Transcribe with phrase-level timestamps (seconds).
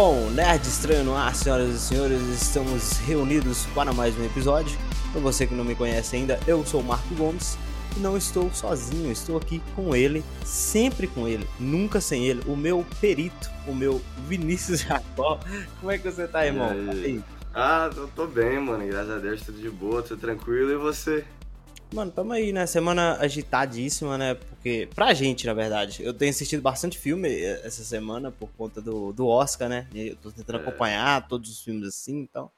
[0.00, 4.78] Bom, Nerd Estranho no ar, senhoras e senhores, estamos reunidos para mais um episódio.
[5.10, 7.58] Para você que não me conhece ainda, eu sou o Marco Gomes
[7.96, 12.54] e não estou sozinho, estou aqui com ele, sempre com ele, nunca sem ele, o
[12.54, 15.40] meu perito, o meu Vinícius Jacó.
[15.80, 16.72] Como é que você tá, irmão?
[16.72, 17.24] E aí?
[17.52, 21.24] Ah, eu tô bem, mano, graças a Deus, tudo de boa, tudo tranquilo, e você?
[21.92, 22.66] Mano, tamo aí, né?
[22.66, 24.36] Semana agitadíssima, né?
[24.58, 28.82] Porque, pra gente, na verdade, eu tenho assistido bastante filme eh, essa semana por conta
[28.82, 29.86] do, do Oscar, né?
[29.94, 30.62] Eu tô tentando é.
[30.62, 32.50] acompanhar todos os filmes assim, então.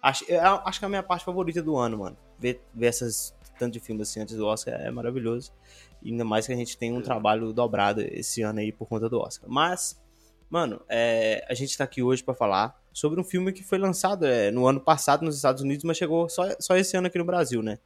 [0.00, 0.24] Acho,
[0.64, 2.16] acho que é a minha parte favorita do ano, mano.
[2.38, 5.52] Ver, ver essas tanto de filmes assim antes do Oscar é maravilhoso.
[6.00, 9.08] E ainda mais que a gente tem um trabalho dobrado esse ano aí por conta
[9.08, 9.50] do Oscar.
[9.50, 10.00] Mas,
[10.48, 14.24] mano, é, a gente tá aqui hoje para falar sobre um filme que foi lançado
[14.24, 17.24] é, no ano passado nos Estados Unidos, mas chegou só, só esse ano aqui no
[17.24, 17.78] Brasil, né?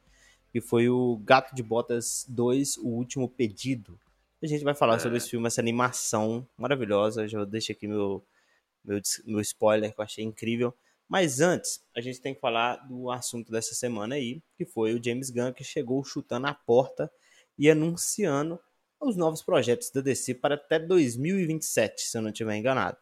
[0.53, 3.99] Que foi o Gato de Botas 2, O Último Pedido.
[4.39, 4.99] A gente vai falar é.
[4.99, 7.27] sobre esse filme, essa animação maravilhosa.
[7.27, 8.23] Já deixo aqui meu,
[8.85, 10.71] meu, meu spoiler, que eu achei incrível.
[11.09, 15.03] Mas antes, a gente tem que falar do assunto dessa semana aí, que foi o
[15.03, 17.11] James Gunn que chegou chutando a porta
[17.57, 18.59] e anunciando
[19.01, 22.97] os novos projetos da DC para até 2027, se eu não estiver enganado.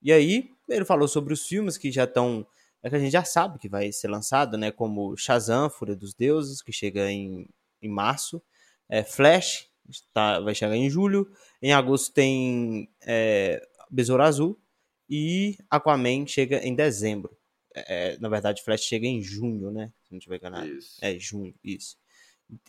[0.00, 2.46] E aí, ele falou sobre os filmes que já estão
[2.84, 4.70] é que a gente já sabe que vai ser lançado, né?
[4.70, 7.48] Como Shazam, Fúria dos Deuses, que chega em,
[7.80, 8.42] em março.
[8.90, 9.70] É, Flash,
[10.12, 11.26] tá, vai chegar em julho.
[11.62, 14.60] Em agosto tem é, Besouro Azul.
[15.08, 17.34] E Aquaman chega em dezembro.
[17.74, 19.90] É, é, na verdade, Flash chega em junho, né?
[20.02, 20.66] Se não tiver enganado.
[20.66, 20.98] Isso.
[21.00, 21.96] É, junho, isso.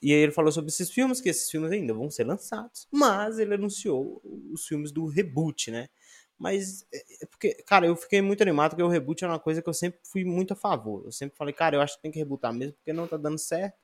[0.02, 2.88] E aí ele falou sobre esses filmes, que esses filmes ainda vão ser lançados.
[2.90, 5.90] Mas ele anunciou os filmes do reboot, né?
[6.38, 9.62] Mas, é, é porque, cara, eu fiquei muito animado porque o reboot é uma coisa
[9.62, 11.04] que eu sempre fui muito a favor.
[11.06, 13.38] Eu sempre falei, cara, eu acho que tem que rebootar mesmo porque não tá dando
[13.40, 13.78] certo.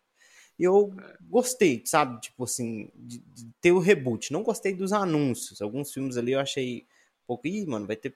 [0.59, 2.19] E eu gostei, sabe?
[2.21, 4.31] Tipo assim, de, de ter o reboot.
[4.33, 5.61] Não gostei dos anúncios.
[5.61, 6.83] Alguns filmes ali eu achei
[7.23, 8.15] um pouco, ih, mano, vai ter,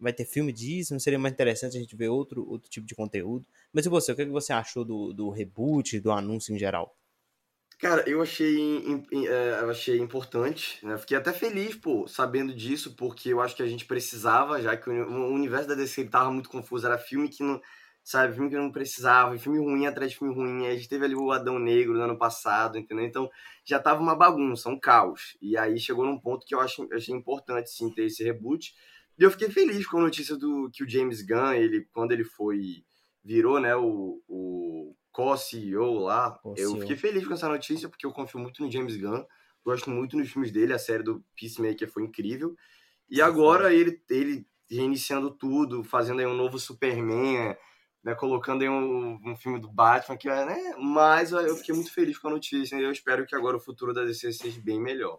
[0.00, 2.94] vai ter filme disso, não seria mais interessante a gente ver outro, outro tipo de
[2.94, 3.46] conteúdo.
[3.72, 6.58] Mas e você, o que, é que você achou do, do reboot, do anúncio em
[6.58, 6.96] geral?
[7.78, 8.82] Cara, eu achei,
[9.28, 10.96] é, eu achei importante, né?
[10.96, 14.88] Fiquei até feliz, pô, sabendo disso, porque eu acho que a gente precisava, já que
[14.88, 17.60] o universo da DC tava muito confuso, era filme que não,
[18.02, 21.14] sabe, filme que não precisava, filme ruim atrás de filme ruim, a gente teve ali
[21.14, 23.04] o Adão Negro no ano passado, entendeu?
[23.04, 23.28] Então,
[23.62, 27.14] já tava uma bagunça, um caos, e aí chegou num ponto que eu achei, achei
[27.14, 28.72] importante, sim, ter esse reboot,
[29.18, 32.24] e eu fiquei feliz com a notícia do que o James Gunn, ele, quando ele
[32.24, 32.84] foi,
[33.22, 36.38] virou, né, o, o co-CEO lá.
[36.54, 39.24] Eu fiquei feliz com essa notícia, porque eu confio muito no James Gunn.
[39.64, 42.54] Gosto muito dos filmes dele, a série do Peacemaker foi incrível.
[43.08, 47.56] E agora ele, ele reiniciando tudo, fazendo aí um novo Superman,
[48.04, 50.74] né, colocando aí um, um filme do Batman, que é, né?
[50.78, 53.94] Mas eu fiquei muito feliz com a notícia e eu espero que agora o futuro
[53.94, 55.18] da DC seja bem melhor.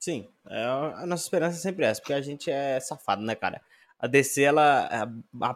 [0.00, 3.62] Sim, é, a nossa esperança é sempre essa, porque a gente é safado, né, cara?
[4.00, 4.88] A DC ela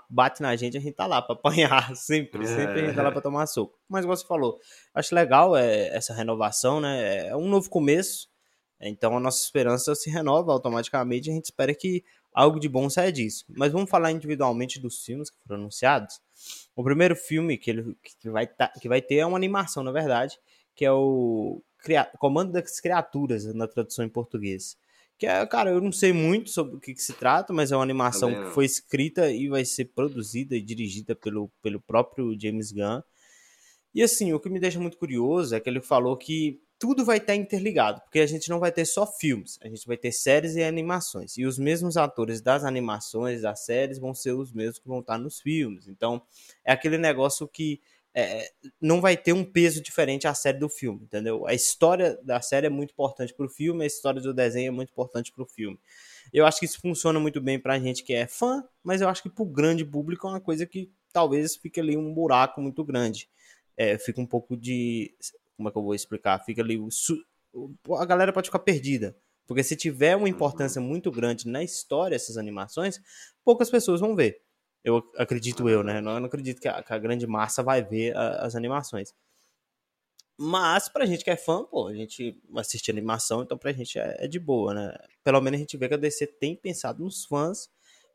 [0.08, 3.10] bate na gente, a gente tá lá pra apanhar sempre, sempre a gente tá lá
[3.10, 3.78] pra tomar soco.
[3.88, 4.60] Mas igual você falou,
[4.92, 7.28] acho legal é, essa renovação, né?
[7.28, 8.28] É um novo começo,
[8.78, 13.10] então a nossa esperança se renova automaticamente, a gente espera que algo de bom saia
[13.10, 13.46] disso.
[13.48, 16.20] Mas vamos falar individualmente dos filmes que foram anunciados.
[16.76, 19.92] O primeiro filme que, ele, que, vai, tá, que vai ter é uma animação, na
[19.92, 20.38] verdade,
[20.74, 21.62] que é o
[22.18, 24.76] Comando das Criaturas, na tradução em português.
[25.18, 27.76] Que é, cara, eu não sei muito sobre o que, que se trata, mas é
[27.76, 32.72] uma animação que foi escrita e vai ser produzida e dirigida pelo, pelo próprio James
[32.72, 33.00] Gunn.
[33.94, 37.18] E assim, o que me deixa muito curioso é que ele falou que tudo vai
[37.18, 40.56] estar interligado, porque a gente não vai ter só filmes, a gente vai ter séries
[40.56, 41.38] e animações.
[41.38, 45.16] E os mesmos atores das animações, das séries, vão ser os mesmos que vão estar
[45.16, 45.86] nos filmes.
[45.86, 46.20] Então,
[46.64, 47.80] é aquele negócio que
[48.14, 48.48] é,
[48.80, 51.46] não vai ter um peso diferente à série do filme, entendeu?
[51.46, 54.70] A história da série é muito importante para o filme, a história do desenho é
[54.70, 55.78] muito importante para o filme.
[56.32, 59.08] Eu acho que isso funciona muito bem para a gente que é fã, mas eu
[59.08, 62.60] acho que para o grande público é uma coisa que talvez fique ali um buraco
[62.60, 63.28] muito grande.
[63.76, 65.12] É, fica um pouco de.
[65.56, 66.38] Como é que eu vou explicar?
[66.44, 66.80] Fica ali.
[67.98, 69.16] A galera pode ficar perdida.
[69.46, 73.00] Porque se tiver uma importância muito grande na história, essas animações,
[73.44, 74.40] poucas pessoas vão ver.
[74.84, 75.98] Eu acredito eu, né?
[75.98, 79.14] Eu não acredito que a, que a grande massa vai ver a, as animações.
[80.36, 84.16] Mas pra gente que é fã, pô, a gente assiste animação, então pra gente é,
[84.18, 84.96] é, de boa, né?
[85.22, 87.70] Pelo menos a gente vê que a DC tem pensado nos fãs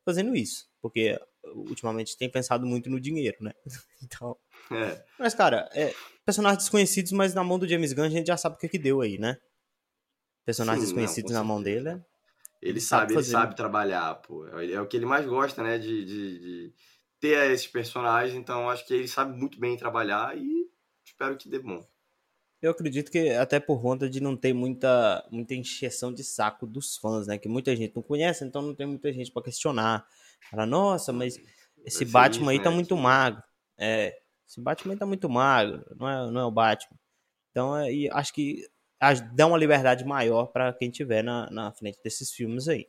[0.06, 0.70] fazendo isso.
[0.82, 1.20] Porque
[1.56, 3.54] ultimamente tem pensado muito no dinheiro, né?
[4.04, 4.38] Então.
[4.72, 5.04] É.
[5.18, 5.94] Mas, cara, é,
[6.26, 8.78] personagens desconhecidos, mas na mão do James Gunn a gente já sabe o que, que
[8.78, 9.38] deu aí, né?
[10.46, 12.02] Personagens Sim, desconhecidos não, na mão dele.
[12.62, 14.46] Ele sabe, ele sabe trabalhar, pô.
[14.60, 15.78] É, é o que ele mais gosta, né?
[15.78, 16.74] De, de, de,
[17.20, 18.36] ter esses personagens.
[18.36, 20.70] Então, acho que ele sabe muito bem trabalhar e
[21.06, 21.86] espero que dê bom.
[22.62, 26.98] Eu acredito que até por conta de não ter muita, muita encheção de saco dos
[26.98, 27.38] fãs, né?
[27.38, 30.06] Que muita gente não conhece, então não tem muita gente para questionar.
[30.52, 31.40] Fala, nossa, mas
[31.86, 33.42] esse Batman aí tá né, muito magro.
[33.78, 36.98] É, esse Batman aí tá muito magro, não é, não é o Batman.
[37.52, 38.68] Então, é, acho que
[39.34, 42.88] dá uma liberdade maior para quem tiver na, na frente desses filmes aí.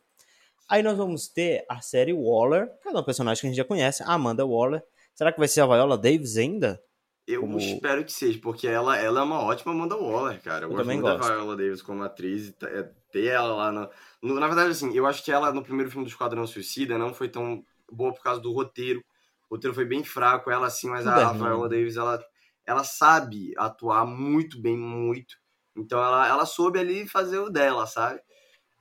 [0.69, 3.65] Aí nós vamos ter a série Waller, que é um personagem que a gente já
[3.65, 4.83] conhece, a Amanda Waller.
[5.15, 6.81] Será que vai ser a Viola Davis ainda?
[7.27, 7.59] Eu como...
[7.59, 10.65] espero que seja, porque ela, ela é uma ótima Amanda Waller, cara.
[10.65, 11.21] Eu, eu gosto muito gosto.
[11.21, 13.91] da Viola Davis como atriz e é, ter ela lá no,
[14.23, 17.13] no, Na verdade, assim, eu acho que ela no primeiro filme do Esquadrão Suicida não
[17.13, 19.05] foi tão boa por causa do roteiro.
[19.49, 22.25] O roteiro foi bem fraco, ela sim, mas a, a Viola Davis, ela,
[22.65, 25.37] ela sabe atuar muito bem, muito.
[25.83, 28.21] Então ela, ela soube ali fazer o dela, sabe?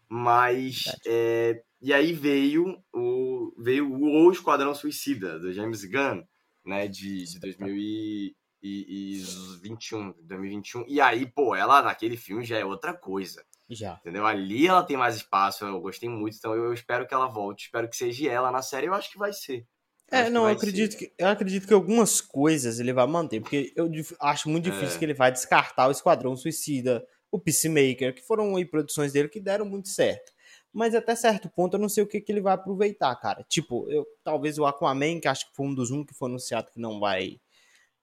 [0.09, 0.83] Mas.
[1.05, 6.21] É, e aí veio o, veio o Esquadrão Suicida, do James Gunn,
[6.65, 6.87] né?
[6.87, 10.83] De, de 2021, 2021.
[10.87, 13.41] E aí, pô, ela naquele filme já é outra coisa.
[13.69, 13.93] Já.
[14.01, 14.25] Entendeu?
[14.25, 17.87] Ali ela tem mais espaço, eu gostei muito, então eu espero que ela volte, espero
[17.87, 19.63] que seja ela na série, eu acho que vai ser.
[20.11, 23.89] É, não, eu acredito, que, eu acredito que algumas coisas ele vai manter, porque eu
[24.19, 25.00] acho muito difícil é.
[25.00, 29.39] que ele vai descartar o Esquadrão Suicida, o Peacemaker, que foram aí produções dele que
[29.39, 30.31] deram muito certo.
[30.71, 33.44] Mas até certo ponto eu não sei o que, que ele vai aproveitar, cara.
[33.47, 36.71] Tipo, eu talvez o Aquaman, que acho que foi um dos um que foi anunciado
[36.71, 37.39] que não vai.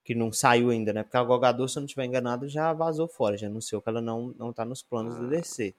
[0.04, 1.02] que não saiu ainda, né?
[1.02, 4.00] Porque a Gogador, se eu não estiver enganado, já vazou fora, já anunciou que ela
[4.00, 5.18] não, não tá nos planos ah.
[5.18, 5.74] do DC.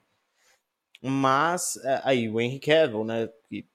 [1.02, 3.28] Mas, é, aí, o Henry Cavill, né?
[3.48, 3.66] Que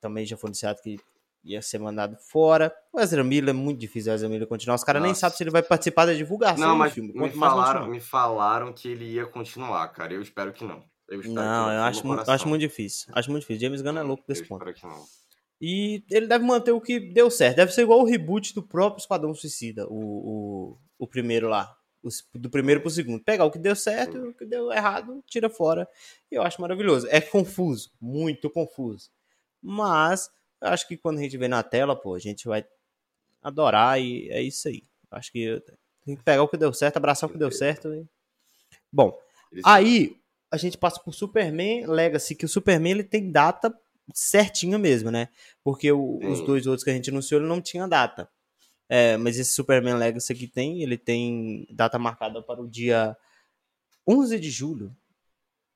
[0.00, 0.98] também já foi anunciado que
[1.44, 2.72] ia ser mandado fora.
[2.92, 4.74] O Ezra Miller é muito difícil o Ezra Miller continuar.
[4.74, 7.12] Os caras nem sabem se ele vai participar da divulgação não, mas filme.
[7.12, 10.12] Me falaram, me falaram que ele ia continuar, cara.
[10.12, 10.82] Eu espero que não.
[11.08, 13.12] Eu espero não, que eu acho, muito, acho muito difícil.
[13.14, 13.60] Acho muito difícil.
[13.60, 14.72] James Gunn é louco desse eu ponto.
[14.72, 15.04] que não.
[15.60, 17.56] E ele deve manter o que deu certo.
[17.56, 21.76] Deve ser igual o reboot do próprio Esquadrão Suicida, o, o, o primeiro lá.
[22.02, 22.08] O,
[22.38, 23.22] do primeiro pro segundo.
[23.22, 25.86] Pegar o que deu certo e o que deu errado, tira fora.
[26.30, 27.06] E eu acho maravilhoso.
[27.10, 29.10] É confuso, muito confuso.
[29.62, 32.64] Mas eu acho que quando a gente vê na tela, pô, a gente vai
[33.42, 34.84] adorar e é isso aí.
[35.10, 35.62] Acho que
[36.04, 37.92] tem que pegar o que deu certo, abraçar o que deu certo.
[37.94, 38.06] E...
[38.92, 39.18] Bom,
[39.64, 40.16] aí
[40.50, 43.74] a gente passa por Superman Legacy, que o Superman ele tem data
[44.12, 45.28] certinha mesmo, né?
[45.62, 48.28] Porque o, os dois outros que a gente anunciou ele não tinha data.
[48.88, 53.16] É, mas esse Superman Legacy aqui tem, ele tem data marcada para o dia
[54.06, 54.96] 11 de julho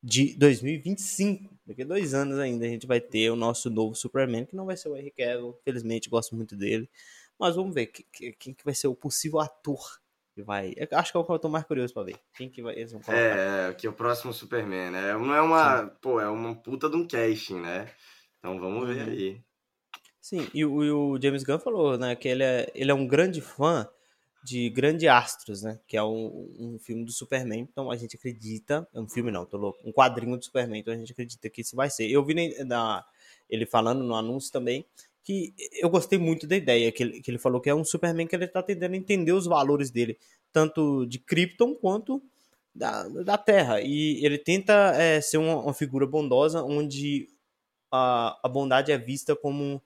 [0.03, 1.54] de 2025.
[1.66, 4.66] Daqui a dois anos ainda a gente vai ter o nosso novo Superman, que não
[4.66, 6.88] vai ser o Henry Cavill, felizmente gosto muito dele.
[7.38, 9.99] Mas vamos ver quem, quem que vai ser o possível ator
[10.34, 10.75] que vai.
[10.76, 12.16] Eu acho que é o que eu tô mais curioso pra ver.
[12.34, 13.22] Quem que vai, eles vão colocar.
[13.22, 15.12] É, que é o próximo Superman, né?
[15.14, 15.84] Não é uma.
[15.84, 15.90] Sim.
[16.00, 17.90] Pô, é uma puta de um casting, né?
[18.38, 18.94] Então vamos uhum.
[18.94, 19.40] ver aí.
[20.20, 23.06] Sim, e o, e o, James Gunn falou, né, que ele é, ele é um
[23.06, 23.87] grande fã
[24.44, 25.81] de Grande Astros, né?
[25.87, 27.61] Que é um, um filme do Superman.
[27.61, 28.87] Então a gente acredita.
[28.93, 29.81] É um filme não, tô louco.
[29.82, 30.79] Um quadrinho do Superman.
[30.79, 32.11] Então a gente acredita que isso vai ser.
[32.11, 33.02] Eu vi na,
[33.49, 34.85] ele falando no anúncio também
[35.23, 38.26] que eu gostei muito da ideia que ele, que ele falou que é um Superman
[38.26, 40.19] que ele tá tentando entender os valores dele,
[40.52, 42.23] tanto de Krypton quanto
[42.75, 43.81] da, da Terra.
[43.81, 47.31] E ele tenta é, ser uma, uma, figura bondosa onde
[47.90, 49.81] a, a bondade é vista como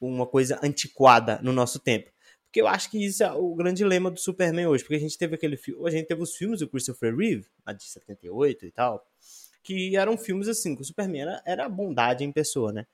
[0.00, 2.13] uma coisa antiquada no nosso tempo.
[2.54, 4.84] Porque eu acho que isso é o grande lema do Superman hoje.
[4.84, 5.88] Porque a gente teve aquele filme.
[5.88, 9.04] A gente teve os filmes do Christopher Reeve, a de 78 e tal.
[9.60, 12.86] Que eram filmes assim, que o Superman era, era a bondade em pessoa, né?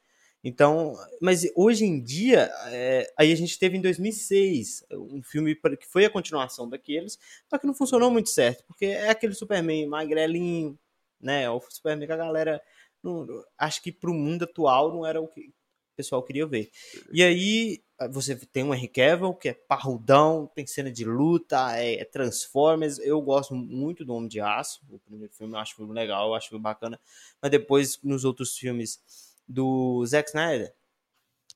[0.42, 5.86] Então, mas hoje em dia, é, aí a gente teve em 2006 um filme que
[5.86, 10.78] foi a continuação daqueles, só que não funcionou muito certo, porque é aquele Superman magrelinho,
[11.20, 11.50] né?
[11.50, 12.62] O Superman que a galera,
[13.02, 13.26] não,
[13.58, 15.52] acho que pro mundo atual não era o que
[15.92, 16.70] o pessoal queria ver.
[17.12, 21.76] E aí ah, você tem um Henry Cavill, que é parrudão, tem cena de luta,
[21.76, 22.98] é, é, Transformers.
[22.98, 24.80] Eu gosto muito do Homem de Aço.
[24.88, 26.98] O primeiro filme eu acho filme legal, eu acho filme bacana.
[27.42, 29.00] Mas depois, nos outros filmes
[29.46, 30.74] do Zack Snyder,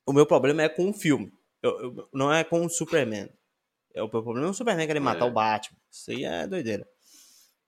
[0.05, 1.33] o meu problema é com o filme.
[1.63, 3.27] Eu, eu, não é com o Superman.
[3.91, 5.29] É, o meu problema é o Superman querer matar é.
[5.29, 5.79] o Batman.
[5.91, 6.87] Isso aí é doideira.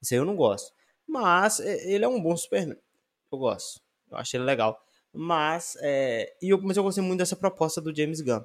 [0.00, 0.72] Isso aí eu não gosto.
[1.04, 2.78] Mas é, ele é um bom Superman.
[3.32, 3.80] Eu gosto.
[4.08, 4.80] Eu acho ele legal.
[5.12, 8.42] Mas, é, e eu, mas eu gostei muito dessa proposta do James Gunn.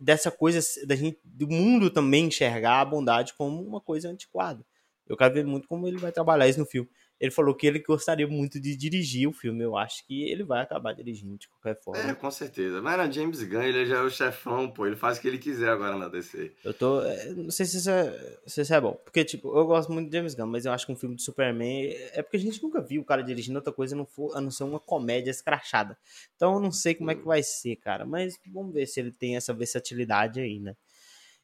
[0.00, 4.64] Dessa coisa da gente, do mundo também enxergar a bondade como uma coisa antiquada.
[5.06, 6.88] Eu quero ver muito como ele vai trabalhar isso no filme.
[7.20, 9.64] Ele falou que ele gostaria muito de dirigir o filme.
[9.64, 12.00] Eu acho que ele vai acabar dirigindo de qualquer forma.
[12.00, 12.80] É, com certeza.
[12.80, 14.86] Mas na James Gunn, ele já é o chefão, pô.
[14.86, 16.52] Ele faz o que ele quiser agora na DC.
[16.64, 17.02] Eu tô.
[17.02, 18.92] É, não sei se isso, é, se isso é bom.
[19.04, 21.22] Porque, tipo, eu gosto muito de James Gunn, mas eu acho que um filme de
[21.22, 21.88] Superman.
[22.12, 23.96] É porque a gente nunca viu o cara dirigindo outra coisa
[24.34, 25.98] a não ser uma comédia escrachada.
[26.36, 27.26] Então eu não sei como é que hum.
[27.26, 28.06] vai ser, cara.
[28.06, 30.76] Mas vamos ver se ele tem essa versatilidade aí, né?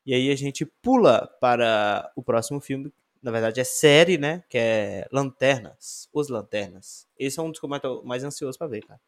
[0.06, 2.92] E aí a gente pula para o próximo filme,
[3.24, 4.44] na verdade é série, né?
[4.50, 7.08] Que é Lanternas, Os Lanternas.
[7.18, 9.00] Esse é um dos que eu mais, tô mais ansioso pra ver, cara.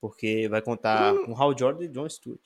[0.00, 1.18] Porque vai contar Hum.
[1.20, 2.40] com Hal Jordan e John Stewart.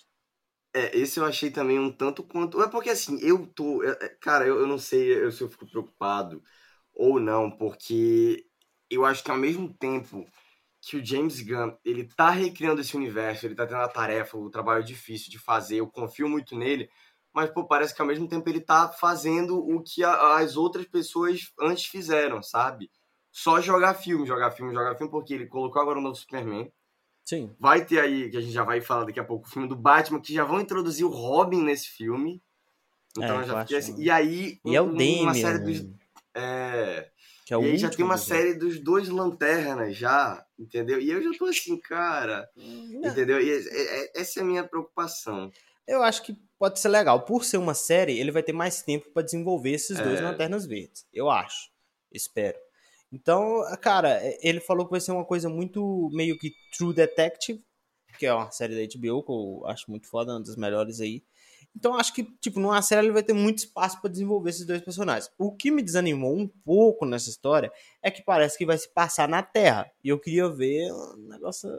[0.72, 2.62] É, esse eu achei também um tanto quanto.
[2.62, 3.82] É porque assim, eu tô.
[3.82, 6.42] é, é, Cara, eu, eu não sei eu- se eu fico preocupado
[6.94, 8.46] ou não, porque
[8.90, 10.24] eu acho que ao mesmo tempo
[10.82, 14.50] que o James Gunn ele tá recriando esse universo, ele tá tendo a tarefa, o
[14.50, 16.90] trabalho difícil de fazer, eu confio muito nele,
[17.32, 20.86] mas pô, parece que ao mesmo tempo ele tá fazendo o que a- as outras
[20.86, 22.90] pessoas antes fizeram, sabe?
[23.32, 26.70] Só jogar filme, jogar filme, jogar filme, porque ele colocou agora o novo Superman.
[27.24, 27.54] Sim.
[27.60, 29.76] Vai ter aí, que a gente já vai falar daqui a pouco, o filme do
[29.76, 32.42] Batman, que já vão introduzir o Robin nesse filme.
[33.16, 33.94] Então É, eu já fiquei assim.
[34.00, 35.86] E aí, E é o um- Damian, uma série dos.
[36.34, 37.08] É,
[37.46, 41.00] que é o e aí já tem uma dos- série dos dois lanternas já, entendeu?
[41.00, 42.48] E eu já tô assim, cara.
[42.56, 43.40] Não, Entendeu?
[43.40, 45.50] E é- é- essa é a minha preocupação.
[45.86, 47.22] Eu acho que pode ser legal.
[47.24, 50.22] Por ser uma série, ele vai ter mais tempo pra desenvolver esses dois É.
[50.22, 51.06] Lanternas Verdes.
[51.12, 51.70] Eu acho.
[52.12, 52.58] Espero.
[53.10, 57.64] Então, cara, é- ele falou que vai ser uma coisa muito meio que True Detective,
[58.18, 61.24] que é uma série da HBO, que eu acho muito foda, uma das melhores aí.
[61.74, 64.82] Então, acho que, tipo, numa série ele vai ter muito espaço pra desenvolver esses dois
[64.82, 65.30] personagens.
[65.38, 69.28] O que me desanimou um pouco nessa história é que parece que vai se passar
[69.28, 69.90] na Terra.
[70.04, 71.70] E eu queria ver um negócio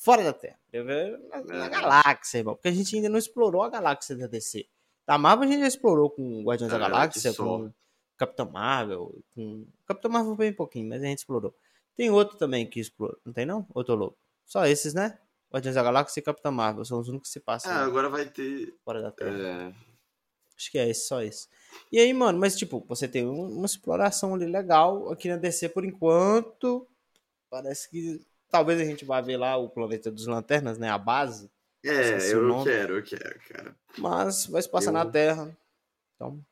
[0.00, 0.58] fora da Terra.
[0.72, 1.68] Na, na É.
[1.68, 2.54] galáxia, irmão.
[2.54, 4.66] Porque a gente ainda não explorou a galáxia da DC.
[5.06, 7.70] Da Marvel a gente já explorou com Guardiões É, da Galáxia, com
[8.16, 9.66] Capitão Marvel, com.
[9.86, 11.54] Capitão Marvel bem pouquinho, mas a gente explorou.
[11.96, 13.66] Tem outro também que explorou, não tem não?
[13.74, 14.16] Ou tô louco?
[14.46, 15.18] Só esses, né?
[15.52, 18.24] Guardiões da Galáxia e Capitão Marvel são os únicos que se passam Ah, agora vai
[18.24, 18.72] ter.
[18.84, 19.36] fora da Terra.
[19.36, 19.74] é,
[20.56, 21.48] Acho que é esse, só esse.
[21.90, 25.68] E aí, mano, mas tipo, você tem um- uma exploração ali legal aqui na DC
[25.70, 26.86] por enquanto.
[27.48, 30.90] Parece que talvez a gente vá ver lá o planeta dos lanternas, né?
[30.90, 31.50] A base.
[31.84, 33.76] É, o eu quero, eu quero, cara.
[33.96, 35.56] Mas vai se passar Eu- na Terra.
[36.14, 36.44] Então,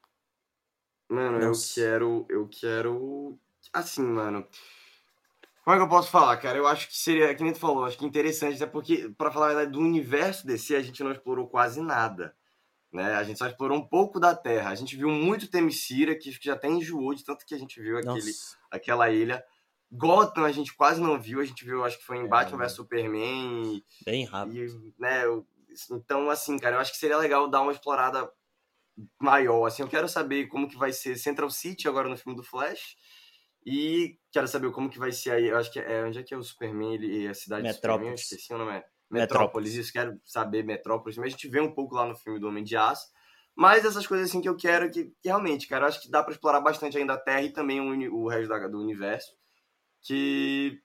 [1.09, 2.27] Mano, eu quero.
[2.29, 3.39] Eu quero.
[3.73, 4.47] Assim, mano.
[5.65, 6.57] Como é que eu posso falar, cara?
[6.57, 9.47] Eu acho que seria, que nem tu falou, acho que interessante, até porque, pra falar
[9.47, 12.35] a verdade, do universo DC a gente não explorou quase nada.
[12.91, 13.15] Né?
[13.15, 14.71] A gente só explorou um pouco da Terra.
[14.71, 17.99] A gente viu muito Themyscira, que já até enjoou de tanto que a gente viu
[17.99, 18.57] aquele, nossa.
[18.71, 19.45] aquela ilha.
[19.91, 22.29] Gotham a gente quase não viu, a gente viu, acho que foi em É.
[22.29, 24.57] Batman vs Superman e Bem rápido.
[24.57, 25.47] e, né, eu-
[25.91, 28.31] então, assim, cara, eu acho que seria legal dar uma explorada
[29.21, 32.43] maior, assim, eu quero saber como que vai ser Central City agora no filme do
[32.43, 32.97] Flash,
[33.65, 36.35] e quero saber como que vai ser aí, eu acho que é, onde é que
[36.35, 38.21] é o Superman, ele, a cidade do Superman, eu Metrópolis.
[38.33, 39.11] esqueci o nome, é Metrópolis.
[39.11, 42.49] Metrópolis, isso, quero saber Metrópolis, mas a gente vê um pouco lá no filme do
[42.49, 43.07] Homem de Aço,
[43.55, 46.23] mas essas coisas assim que eu quero, que, que realmente, cara, eu acho que dá
[46.23, 49.33] pra explorar bastante ainda a Terra e também o, o resto da- do universo,
[50.03, 50.81] que...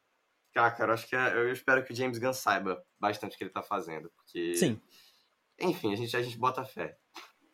[0.55, 3.37] Ah, cara, eu acho que é- eu espero que o James Gunn saiba bastante o
[3.37, 4.55] que ele tá fazendo, porque...
[4.55, 4.79] Sim.
[5.59, 6.97] Enfim, a gente, a gente bota fé.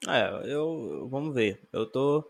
[0.08, 1.68] É, eu, vamos ver.
[1.74, 2.24] Eu tô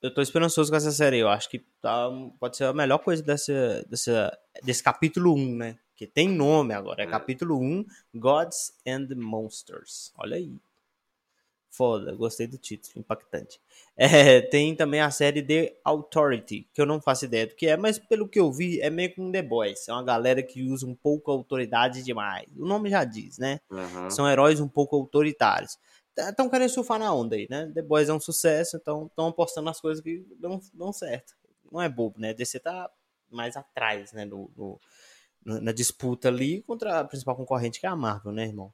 [0.00, 1.18] eu tô esperançoso com essa série.
[1.18, 2.08] Eu acho que tá,
[2.40, 5.78] pode ser a melhor coisa dessa, dessa desse capítulo 1, né?
[5.96, 7.08] Que tem nome agora, é, É.
[7.08, 10.12] capítulo 1, Gods and Monsters.
[10.18, 10.56] Olha aí.
[11.74, 13.58] Foda, gostei do título, impactante.
[13.96, 17.78] É, tem também a série The Authority, que eu não faço ideia do que é,
[17.78, 19.88] mas pelo que eu vi, é meio que um The Boys.
[19.88, 22.46] É uma galera que usa um pouco a autoridade demais.
[22.58, 23.58] O nome já diz, né?
[23.70, 24.10] Aham.
[24.10, 25.78] São heróis um pouco autoritários.
[26.14, 27.70] Estão querendo surfar na onda aí, né?
[27.74, 31.32] The Boys é um sucesso, então estão apostando nas coisas que dão, dão certo.
[31.70, 32.34] Não é bobo, né?
[32.34, 32.90] DC tá
[33.30, 34.26] mais atrás, né?
[34.26, 34.78] No- no-
[35.60, 38.72] na disputa ali contra a principal concorrente, que é a Marvel, né, irmão?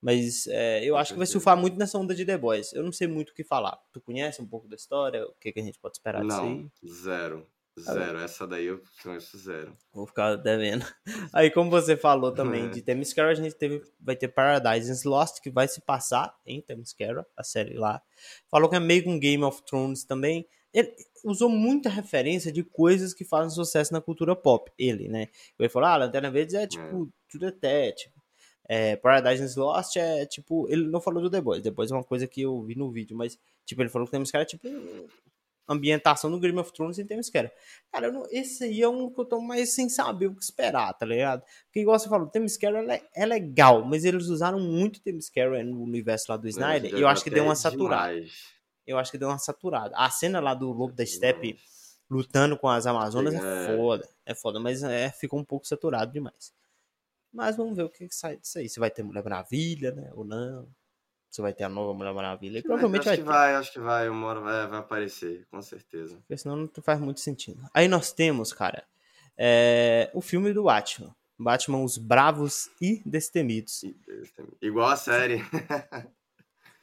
[0.00, 2.72] Mas é, eu Com acho que vai surfar muito nessa onda de The Boys.
[2.72, 3.78] Eu não sei muito o que falar.
[3.92, 5.24] Tu conhece um pouco da história?
[5.26, 6.66] O que, que a gente pode esperar disso aí?
[6.86, 7.46] Zero.
[7.78, 8.18] Zero.
[8.18, 9.76] Essa daí eu conheço zero.
[9.92, 10.84] Vou ficar devendo.
[11.32, 12.68] Aí, como você falou também É.
[12.70, 17.26] de Themyscira, a gente teve, vai ter Paradise Lost, que vai se passar em Themyscira,
[17.36, 18.02] a série lá.
[18.50, 20.46] Falou que é meio que um Game of Thrones também.
[20.72, 25.28] Ele usou muita referência de coisas que fazem sucesso na cultura pop, ele, né?
[25.58, 28.14] Ele falou, ah, Lanterna Verde é tipo True Detective.
[28.14, 28.19] É,
[28.96, 30.68] Paradise Lost é tipo...
[30.68, 31.62] Ele não falou do The Boys.
[31.62, 34.12] The Boys é uma coisa que eu vi no vídeo, mas tipo, ele falou que
[34.12, 35.06] Themyscira é tipo um-
[35.68, 37.52] ambientação do Game of Thrones em Themyscira.
[37.92, 40.42] Cara, eu não- esse aí é um que eu tô mais sem saber o que
[40.42, 41.42] esperar, tá ligado?
[41.66, 45.80] Porque, igual você falou, Themyscira é, le- é legal, mas eles usaram muito Themyscira no
[45.82, 48.14] universo lá do Snyder, e eu acho que deu uma saturada.
[48.14, 48.32] Demais.
[48.86, 49.94] Eu acho que deu uma saturada.
[49.96, 51.56] A cena lá do Lobo da Steppe
[52.10, 53.38] lutando com as Amazonas é
[53.72, 53.76] É.
[53.76, 54.08] foda.
[54.26, 56.52] É foda, mas é, ficou um pouco saturado demais.
[57.32, 58.68] Mas vamos ver o que, que sai disso aí.
[58.68, 60.10] Se vai ter Mulher Maravilha, né?
[60.14, 60.68] Ou não.
[61.30, 62.58] Se vai ter a nova Mulher Maravilha.
[62.58, 63.28] E provavelmente acho vai que ter.
[63.28, 64.08] vai, acho que vai.
[64.08, 66.16] Uma hora vai, vai aparecer, com certeza.
[66.16, 67.62] Porque senão não faz muito sentido.
[67.72, 68.84] Aí nós temos, cara,
[69.38, 71.14] é, o filme do Batman.
[71.38, 73.82] Batman, os Bravos e Destemidos.
[73.84, 73.96] E-
[74.60, 75.38] Igual a série.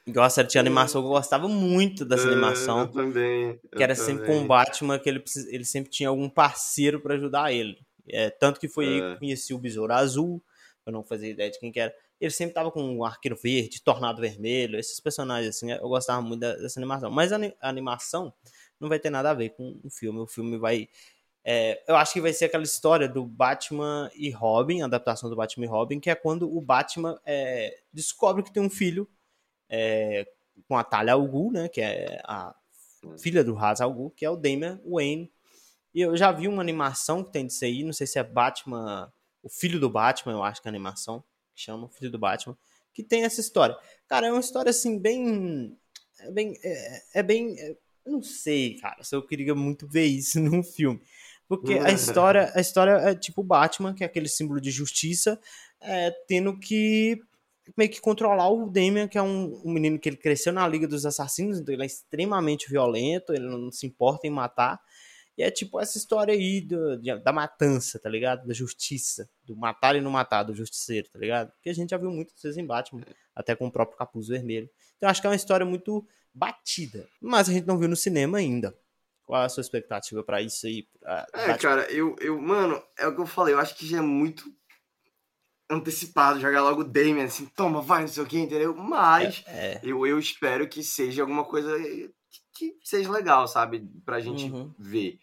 [0.07, 2.81] Gosta de animação, eu gostava muito dessa animação.
[2.81, 3.59] Eu também.
[3.75, 7.51] que era sempre com o Batman, que ele, ele sempre tinha algum parceiro para ajudar
[7.51, 7.85] ele.
[8.09, 8.89] É, tanto que foi é.
[8.89, 10.43] aí que eu conheci o Besouro Azul,
[10.85, 11.93] eu não fazia ideia de quem que era.
[12.19, 16.39] Ele sempre tava com um arqueiro verde, tornado vermelho, esses personagens assim, eu gostava muito
[16.39, 17.11] dessa animação.
[17.11, 18.33] Mas a animação
[18.79, 20.19] não vai ter nada a ver com o filme.
[20.19, 20.89] O filme vai.
[21.43, 25.35] É, eu acho que vai ser aquela história do Batman e Robin, a adaptação do
[25.35, 29.07] Batman e Robin, que é quando o Batman é, descobre que tem um filho
[29.69, 30.27] é,
[30.67, 32.53] com a Talia al Ghul, né, que é a
[33.17, 35.31] filha do Ra's al Ghul, que é o Damian Wayne.
[35.97, 39.11] E eu já vi uma animação que tem disso aí, não sei se é Batman,
[39.41, 41.23] o filho do Batman, eu acho que é a animação,
[41.55, 42.55] que chama o filho do Batman,
[42.93, 43.75] que tem essa história.
[44.07, 45.75] Cara, é uma história assim, bem.
[46.19, 46.53] É bem.
[46.63, 47.59] É, é bem.
[47.59, 47.75] É,
[48.05, 51.01] eu não sei, cara, se eu queria muito ver isso num filme.
[51.47, 55.41] Porque a história, a história é tipo Batman, que é aquele símbolo de justiça,
[55.81, 57.19] é, tendo que
[57.75, 60.87] meio que controlar o Damian, que é um, um, menino que ele cresceu na Liga
[60.87, 64.79] dos Assassinos, então ele é extremamente violento, ele não se importa em matar.
[65.37, 68.47] E é tipo essa história aí do, da matança, tá ligado?
[68.47, 71.51] Da justiça, do matar e não matar, do justiceiro, tá ligado?
[71.61, 73.03] Que a gente já viu muitas vezes em Batman,
[73.35, 74.67] até com o próprio Capuz Vermelho.
[74.97, 78.39] Então acho que é uma história muito batida, mas a gente não viu no cinema
[78.39, 78.75] ainda.
[79.25, 80.87] Qual a sua expectativa para isso aí?
[80.99, 81.57] Pra é, Batman?
[81.57, 84.51] cara, eu, eu, mano, é o que eu falei, eu acho que já é muito
[85.69, 88.73] antecipado, jogar logo o Damien, assim, toma, vai, não sei o que, entendeu?
[88.73, 89.81] Mas é, é.
[89.83, 91.77] Eu, eu espero que seja alguma coisa
[92.57, 93.87] que, seja legal, sabe?
[94.05, 94.73] Pra gente uhum.
[94.77, 95.19] ver.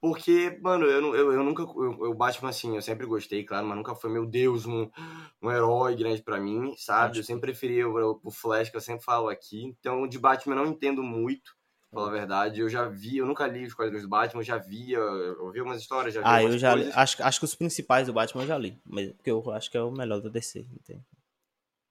[0.00, 1.62] Porque, mano, eu, eu, eu nunca.
[1.62, 4.88] Eu, eu Batman, assim, eu sempre gostei, claro, mas nunca foi, meu Deus, um,
[5.42, 7.18] um herói grande para mim, sabe?
[7.18, 9.64] Eu sempre preferi o, o Flash, que eu sempre falo aqui.
[9.64, 11.58] Então, de Batman eu não entendo muito
[11.92, 12.60] falar a verdade.
[12.60, 15.58] Eu já vi, eu nunca li os quadrinhos do Batman, eu já via, eu ouvi
[15.58, 18.42] algumas histórias, já vi Ah, eu já li, acho, acho que os principais do Batman
[18.42, 21.04] eu já li, mas, porque eu acho que é o melhor do DC, entende?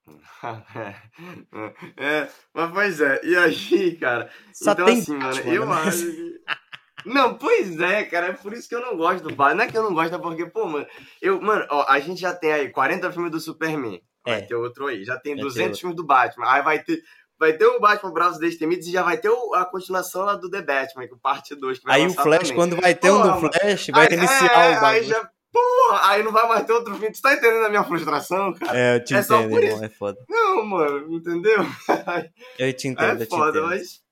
[1.98, 4.30] é, mas pois é, e aí, cara?
[4.54, 5.76] Só então tem assim, Batman, mano, eu né?
[5.76, 6.41] acho que...
[7.06, 9.56] Não, pois é, cara, é por isso que eu não gosto do Batman.
[9.56, 10.86] Não é que eu não gosto, é porque, pô, mano,
[11.22, 14.02] eu, mano, ó, a gente já tem aí 40 filmes do Superman.
[14.26, 14.41] Vai é.
[14.41, 15.06] ter outro aí.
[15.06, 16.52] Já tem vai 200 filmes do Batman.
[16.52, 17.02] Aí vai ter
[17.39, 20.62] vai ter o Batman Bravos Destemidos e já vai ter a continuação lá do The
[20.62, 21.82] Batman, que o parte 2.
[21.86, 22.56] Aí o Flash, também.
[22.56, 25.30] quando vai ter porra, um do Flash, vai aí, iniciar é, o bagulho.
[25.51, 27.12] Porra, aí não vai mais ter outro filme.
[27.12, 28.77] Tu tá entendendo a minha frustração, cara?
[28.77, 30.19] É, eu te é entendo, irmão, é foda.
[30.29, 31.65] Não, mano, entendeu?
[32.60, 33.67] eu te entendo, é foda, entendo.
[33.67, 34.05] mas...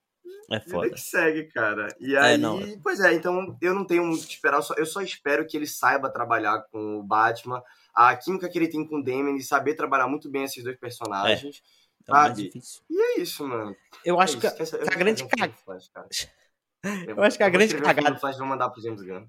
[0.51, 0.89] É foda.
[0.91, 1.87] que segue, cara.
[1.99, 2.59] E é, aí, não.
[2.83, 5.57] pois é, então eu não tenho muito que esperar, eu só, eu só espero que
[5.57, 9.41] ele saiba trabalhar com o Batman, a química que ele tem com o Damien, e
[9.41, 11.61] saber trabalhar muito bem esses dois personagens.
[11.61, 12.81] É é difícil.
[12.89, 13.75] E é isso, mano.
[14.03, 15.53] Eu acho é que, que, a grande cagada.
[17.07, 18.15] Eu, eu acho que a grande cagada.
[18.17, 19.25] Flash vou mandar pro James Gunn.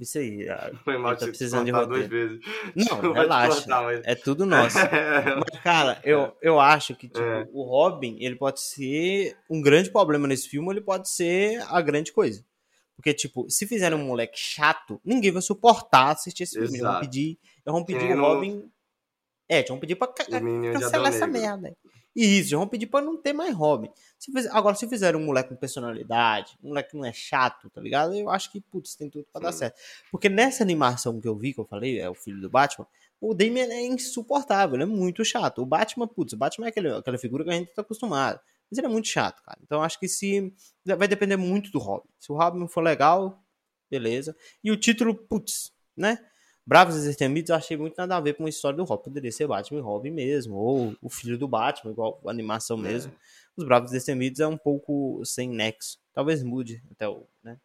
[0.00, 0.46] Isso aí.
[0.82, 2.08] Foi mal tá precisando de roteiro.
[2.08, 2.40] duas vezes.
[2.74, 3.56] Não, relaxa.
[3.56, 4.00] Cortar, mas...
[4.04, 4.78] É tudo nosso.
[4.80, 7.46] mas, cara, eu, eu acho que tipo, é.
[7.52, 12.12] o Robin, ele pode ser um grande problema nesse filme, ele pode ser a grande
[12.12, 12.42] coisa.
[12.96, 16.80] Porque, tipo, se fizerem um moleque chato, ninguém vai suportar assistir esse filme.
[16.80, 18.70] Vão pedir, vão pedir o Robin.
[19.48, 21.76] É, vão pedir pra cancelar essa merda.
[22.14, 23.88] Isso, vão pedir pra não ter mais Robin.
[24.18, 27.70] Se fizer, agora, se fizer um moleque com personalidade, um moleque que não é chato,
[27.70, 28.14] tá ligado?
[28.14, 29.44] Eu acho que, putz, tem tudo pra Sim.
[29.44, 29.80] dar certo.
[30.10, 32.86] Porque nessa animação que eu vi, que eu falei, é o filho do Batman,
[33.20, 35.62] o Damian é insuportável, ele é muito chato.
[35.62, 38.40] O Batman, putz, o Batman é aquele, aquela figura que a gente tá acostumado.
[38.70, 39.58] Mas ele é muito chato, cara.
[39.62, 40.52] Então acho que se.
[40.84, 42.08] Vai depender muito do Robin.
[42.18, 43.42] Se o Robin for legal,
[43.90, 44.36] beleza.
[44.62, 46.24] E o título, putz, né?
[46.66, 49.04] Bravos e Destemidos eu achei muito nada a ver com a história do Robin.
[49.04, 52.82] Poderia ser Batman e Robin mesmo, ou o filho do Batman, igual a animação é.
[52.82, 53.12] mesmo.
[53.56, 55.98] Os Bravos e Destemidos é um pouco sem nexo.
[56.12, 57.58] Talvez mude até o, né?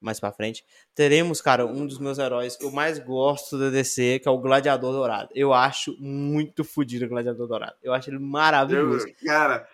[0.00, 0.64] Mais pra frente.
[0.94, 4.38] Teremos, cara, um dos meus heróis que eu mais gosto da DC, que é o
[4.38, 5.30] Gladiador Dourado.
[5.34, 7.76] Eu acho muito fodido o Gladiador Dourado.
[7.82, 9.06] Eu acho ele maravilhoso.
[9.06, 9.68] Eu, cara,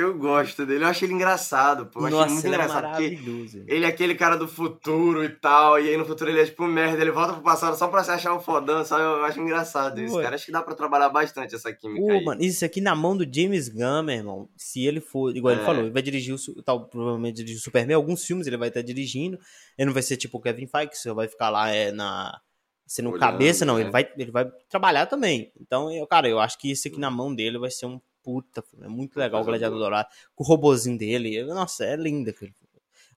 [0.00, 2.06] eu gosto dele, eu acho ele engraçado, pô.
[2.06, 2.84] Eu Nossa, muito ele é engraçado.
[2.84, 3.64] É maravilhoso.
[3.66, 6.66] Ele é aquele cara do futuro e tal, e aí no futuro ele é tipo
[6.66, 9.02] merda, ele volta pro passado só pra se achar um fodão, sabe?
[9.02, 10.34] Eu acho engraçado isso, cara.
[10.34, 12.00] Acho que dá pra trabalhar bastante essa química.
[12.00, 12.24] Pô, aí.
[12.24, 14.48] mano, isso aqui na mão do James Gunn, meu irmão.
[14.56, 15.56] Se ele for, igual é.
[15.56, 18.68] ele falou, ele vai dirigir o tal, provavelmente dirigir o Superman, alguns filmes ele vai
[18.68, 19.38] estar dirigindo.
[19.76, 22.40] Ele não vai ser tipo o Kevin Feige, que você vai ficar lá é, na.
[22.86, 23.76] Sendo Olhando, cabeça, não.
[23.76, 23.82] Né?
[23.82, 25.52] Ele, vai, ele vai trabalhar também.
[25.60, 28.64] Então, eu, cara, eu acho que isso aqui na mão dele vai ser um puta,
[28.82, 30.08] é muito legal o Gladiador Dourado.
[30.34, 31.42] Com o robozinho dele.
[31.44, 32.54] Nossa, é lindo aquele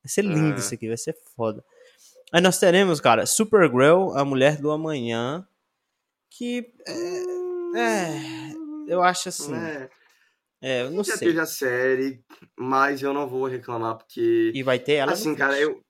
[0.03, 0.59] Vai ser lindo é.
[0.59, 1.63] isso aqui, vai ser foda.
[2.31, 5.47] Aí nós teremos, cara, Supergirl, a Mulher do Amanhã.
[6.29, 6.73] Que.
[6.85, 7.79] É.
[7.79, 8.53] é
[8.87, 9.55] eu acho assim.
[9.55, 9.89] É.
[10.65, 11.27] É, eu não já sei.
[11.27, 12.23] teve a série,
[12.57, 14.51] mas eu não vou reclamar porque.
[14.55, 15.11] E vai ter ela?
[15.11, 15.81] Assim, cara, eu.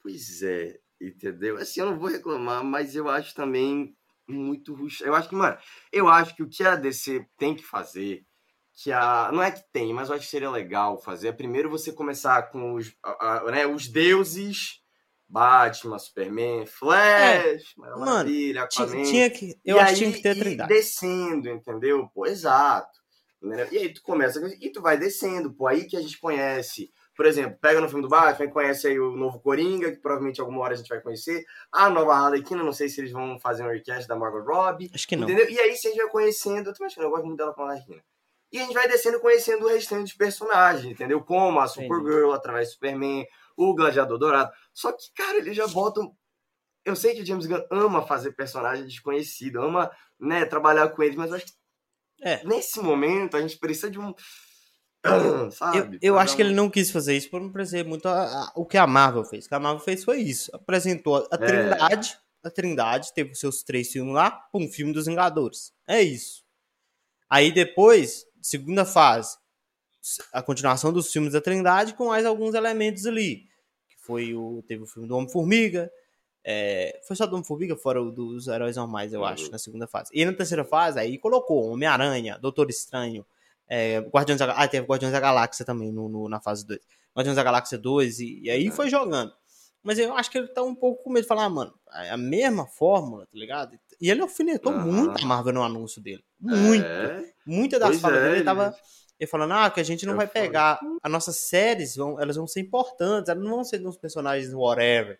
[0.00, 1.56] Pois é, entendeu?
[1.56, 3.96] Assim, eu não vou reclamar, mas eu acho também
[4.32, 4.88] muito ruim.
[5.00, 5.56] Eu acho que, mano,
[5.92, 8.24] eu acho que o que a DC tem que fazer
[8.74, 9.30] que a.
[9.32, 11.28] Não é que tem, mas eu acho que seria legal fazer.
[11.28, 14.80] É primeiro você começar com os, a, a, né, os deuses.
[15.28, 19.02] Batman, Superman, Flash, é, Maravilha, Aquaman.
[19.02, 20.68] Tinha que, eu e acho que tinha que ter a trindade.
[20.68, 22.06] descendo, entendeu?
[22.12, 23.00] Pô, exato.
[23.42, 23.66] Entendeu?
[23.72, 27.26] E aí tu começa, e tu vai descendo, pô, aí que a gente conhece por
[27.26, 30.74] exemplo, pega no filme do Batman, conhece aí o novo Coringa, que provavelmente alguma hora
[30.74, 31.44] a gente vai conhecer.
[31.70, 34.90] A nova Harlequina, não sei se eles vão fazer um request da Margot Robbie.
[34.94, 35.24] Acho que não.
[35.24, 35.48] Entendeu?
[35.50, 37.52] E aí, se a gente vai conhecendo, eu também acho que eu gosto muito dela
[37.52, 38.02] com a Harlequina.
[38.50, 41.22] E a gente vai descendo conhecendo o restante dos personagens, entendeu?
[41.22, 44.52] Como a Supergirl, através do Superman, o Gladiador Dourado.
[44.74, 46.14] Só que, cara, eles já botam.
[46.84, 51.16] Eu sei que o James Gunn ama fazer personagem desconhecido, ama né, trabalhar com eles,
[51.16, 51.52] mas eu acho que
[52.22, 52.44] é.
[52.44, 54.14] nesse momento a gente precisa de um
[55.52, 55.98] Sabe?
[56.00, 58.52] Eu, eu acho que ele não quis fazer isso por não parecer muito a, a,
[58.54, 59.46] o que a Marvel fez.
[59.46, 60.50] O que a Marvel fez foi isso.
[60.54, 61.46] Apresentou a, a é.
[61.46, 65.72] Trindade, a Trindade teve os seus três filmes lá, um filme dos Vingadores.
[65.86, 66.44] É isso.
[67.28, 69.36] Aí depois, segunda fase,
[70.32, 73.46] a continuação dos filmes da Trindade com mais alguns elementos ali.
[73.88, 74.62] Que foi o.
[74.66, 75.90] Teve o filme do Homem-Formiga.
[76.44, 79.26] É, foi só do Homem-Formiga, fora o dos heróis normais, eu uhum.
[79.26, 80.10] acho, na segunda fase.
[80.12, 83.24] E na terceira fase, aí colocou Homem-Aranha, Doutor Estranho,
[83.68, 86.80] é, Guardiões da, ah, teve Guardiões da Galáxia também no, no na fase 2.
[87.16, 89.32] Guardiões da Galáxia 2, e, e aí foi jogando.
[89.82, 92.10] Mas eu acho que ele tá um pouco com medo de falar, ah, mano, é
[92.10, 93.78] a mesma fórmula, tá ligado?
[94.00, 96.24] E ele alfinetou muito a Marvel no anúncio dele.
[96.40, 96.86] Muito.
[96.86, 97.32] É.
[97.44, 98.74] Muita das falas é, dele ele tava.
[99.18, 100.80] Ele falando, ah, que a gente não vai pegar.
[101.02, 105.18] As nossas séries, vão, elas vão ser importantes, elas não vão ser uns personagens whatever.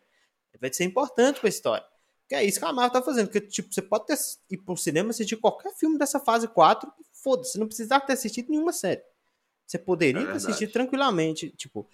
[0.61, 1.85] Vai ser importante pra história.
[2.29, 3.27] Que é isso que a Marvel tá fazendo.
[3.27, 4.17] Porque, tipo, você pode ter,
[4.51, 6.91] ir pro cinema assistir qualquer filme dessa fase 4
[7.23, 9.03] foda-se, não precisava ter assistido nenhuma série.
[9.67, 11.51] Você poderia é assistir tranquilamente.
[11.51, 11.89] Tipo,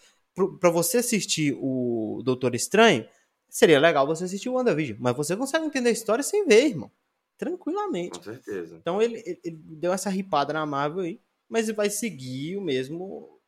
[0.58, 3.06] para você assistir o Doutor Estranho,
[3.48, 4.98] seria legal você assistir o WandaVision.
[5.00, 6.90] Mas você consegue entender a história sem ver, irmão.
[7.36, 8.18] Tranquilamente.
[8.18, 8.76] Com certeza.
[8.76, 12.60] Então ele, ele, ele deu essa ripada na Marvel aí, mas ele vai seguir o
[12.60, 13.38] mesmo.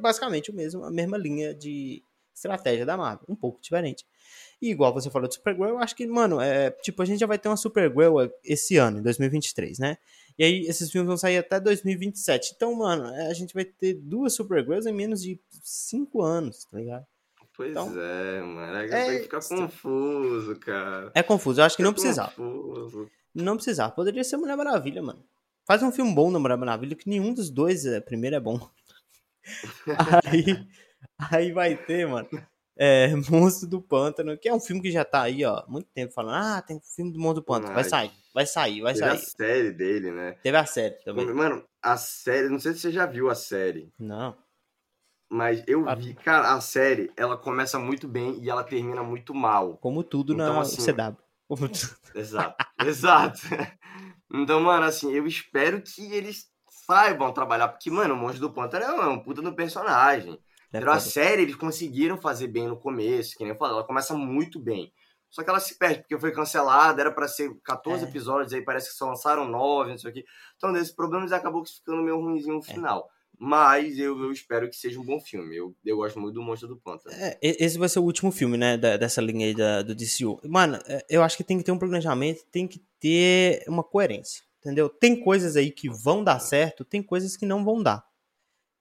[0.00, 2.02] Basicamente o mesmo, a mesma linha de
[2.34, 3.26] estratégia da Marvel.
[3.28, 4.06] Um pouco diferente.
[4.60, 7.26] E igual você falou de Supergirl, eu acho que, mano, é, tipo, a gente já
[7.26, 9.98] vai ter uma Supergirl esse ano, em 2023, né?
[10.38, 12.52] E aí esses filmes vão sair até 2027.
[12.54, 17.06] Então, mano, a gente vai ter duas Supergirls em menos de cinco anos, tá ligado?
[17.56, 18.76] Pois então, é, mano.
[18.76, 21.10] É, é ficar confuso, cara.
[21.14, 21.60] É confuso.
[21.60, 22.32] Eu acho que não precisava.
[22.32, 23.10] Confuso.
[23.34, 23.92] Não precisava.
[23.92, 25.24] Poderia ser Mulher Maravilha, mano.
[25.66, 28.60] Faz um filme bom da Mulher Maravilha, que nenhum dos dois, é, primeiro, é bom.
[30.24, 30.66] aí,
[31.30, 32.28] aí vai ter, mano
[32.76, 36.12] é, Monstro do Pântano, que é um filme que já tá aí, ó, muito tempo
[36.12, 39.16] falando, ah, tem filme do Monstro do Pântano, vai sair, vai sair, vai Teve sair.
[39.16, 40.32] a série dele, né?
[40.42, 41.26] Teve a série também.
[41.26, 43.92] Mano, a série, não sei se você já viu a série.
[43.98, 44.36] Não.
[45.28, 49.76] Mas eu vi, cara, a série, ela começa muito bem e ela termina muito mal.
[49.78, 51.16] Como tudo então, na assim, CW.
[52.14, 53.40] Exato, exato.
[54.32, 58.84] Então, mano, assim, eu espero que eles saibam trabalhar, porque, mano, o Monstro do Pântano
[58.84, 60.40] é um puta do personagem.
[60.72, 64.14] É a série eles conseguiram fazer bem no começo, que nem eu falei, ela começa
[64.14, 64.92] muito bem.
[65.30, 68.08] Só que ela se perde, porque foi cancelada, era para ser 14 é.
[68.08, 70.24] episódios, aí parece que só lançaram 9, não sei o quê.
[70.56, 72.62] Então, desses problemas acabou ficando meio ruimzinho no é.
[72.62, 73.10] final.
[73.12, 73.16] É.
[73.38, 75.54] Mas eu, eu, espero que seja um bom filme.
[75.54, 77.14] Eu, eu gosto muito do Monstro do Pântano.
[77.14, 80.40] É, esse vai ser o último filme, né, da, dessa linha aí da, do DCU.
[80.44, 84.42] Mano, é, eu acho que tem que ter um planejamento, tem que ter uma coerência,
[84.60, 84.88] entendeu?
[84.88, 88.06] Tem coisas aí que vão dar certo, tem coisas que não vão dar.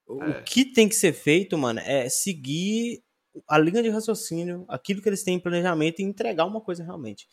[0.08, 0.42] O é.
[0.44, 3.04] que tem que ser feito, mano, é seguir
[3.48, 7.28] a linha de raciocínio, aquilo que eles têm em planejamento e entregar uma coisa realmente.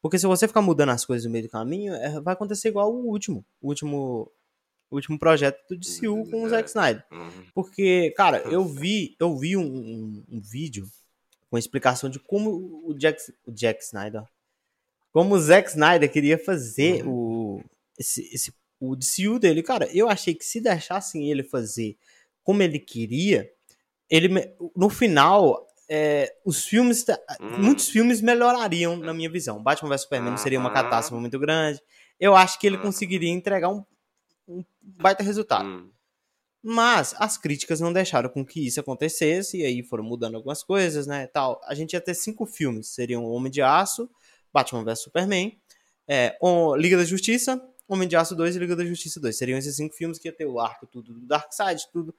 [0.00, 2.92] Porque se você ficar mudando as coisas no meio do caminho, é, vai acontecer igual
[2.92, 4.30] o último, o último,
[4.90, 6.66] o último projeto do DCU com o Zack é.
[6.66, 7.06] Snyder.
[7.10, 7.44] Uhum.
[7.54, 10.86] Porque, cara, eu vi, eu vi um, um, um vídeo
[11.50, 14.24] com explicação de como o Jack, o Jack Snyder,
[15.12, 17.12] como o Zack Snyder queria fazer uhum.
[17.12, 17.64] o
[17.98, 21.96] esse, esse o DCU dele, cara, eu achei que se deixassem ele fazer
[22.42, 23.50] como ele queria,
[24.08, 24.28] ele
[24.74, 27.04] no final é, os filmes,
[27.40, 27.62] hum.
[27.62, 29.62] muitos filmes melhorariam na minha visão.
[29.62, 31.80] Batman vs Superman seria uma catástrofe muito grande.
[32.20, 33.84] Eu acho que ele conseguiria entregar um,
[34.46, 35.66] um baita resultado.
[35.66, 35.90] Hum.
[36.62, 41.06] Mas as críticas não deixaram com que isso acontecesse, e aí foram mudando algumas coisas,
[41.06, 41.60] né, tal.
[41.64, 44.10] A gente ia ter cinco filmes, seriam Homem de Aço,
[44.52, 45.56] Batman vs Superman,
[46.06, 46.36] é,
[46.76, 49.36] Liga da Justiça, Homem de Aço 2 e Liga da Justiça 2.
[49.36, 52.14] Seriam esses cinco filmes que ia ter o arco tudo do Darkseid, tudo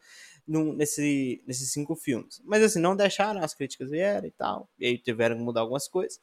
[0.47, 2.41] no, nesse, nesses cinco filmes.
[2.43, 4.67] Mas assim, não deixaram, as críticas vieram e tal.
[4.79, 6.19] E aí tiveram que mudar algumas coisas.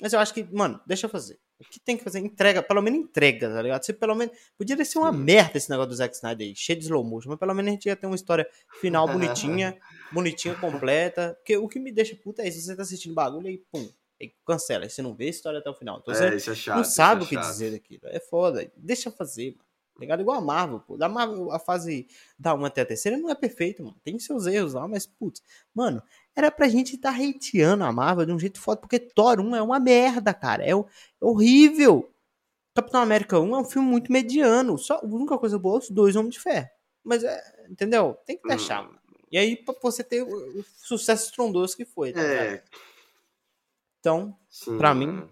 [0.00, 1.38] Mas eu acho que, mano, deixa eu fazer.
[1.58, 2.20] O que tem que fazer?
[2.20, 3.84] Entrega, pelo menos entrega, tá ligado?
[3.84, 4.34] Você pelo menos.
[4.56, 7.38] Podia ser uma merda esse negócio do Zack Snyder aí, cheio de slow motion, mas
[7.38, 8.46] pelo menos a gente ia ter uma história
[8.80, 9.76] final bonitinha,
[10.10, 11.34] bonitinha, completa.
[11.38, 13.86] Porque o que me deixa puta é isso, você tá assistindo bagulho e pum,
[14.20, 15.98] Aí cancela, aí você não vê a história até o final.
[16.00, 18.02] Então, é, isso é chato, não sabe é o que dizer daquilo.
[18.04, 18.70] É foda.
[18.76, 19.64] Deixa fazer, mano.
[19.98, 20.20] ligado?
[20.20, 20.96] Igual a Marvel, pô.
[20.96, 22.06] Da Marvel, a fase
[22.38, 23.96] da 1 até a terceira não é perfeita, mano.
[24.04, 25.42] Tem seus erros lá, mas, putz,
[25.74, 26.02] mano,
[26.36, 29.56] era pra gente estar tá hateando a Marvel de um jeito foda, porque Thor 1
[29.56, 30.64] é uma merda, cara.
[30.64, 30.84] É, é
[31.20, 32.12] horrível.
[32.74, 34.76] Capitão América 1 é um filme muito mediano.
[34.76, 36.68] Só, a única coisa boa é os dois Homens de Ferro.
[37.02, 38.18] Mas, é, entendeu?
[38.26, 38.86] Tem que deixar, hum.
[38.86, 39.00] mano.
[39.32, 42.62] E aí, pra você ter o, sucesso estrondoso que foi, tá É.
[44.00, 44.36] Então,
[44.78, 45.22] pra mim,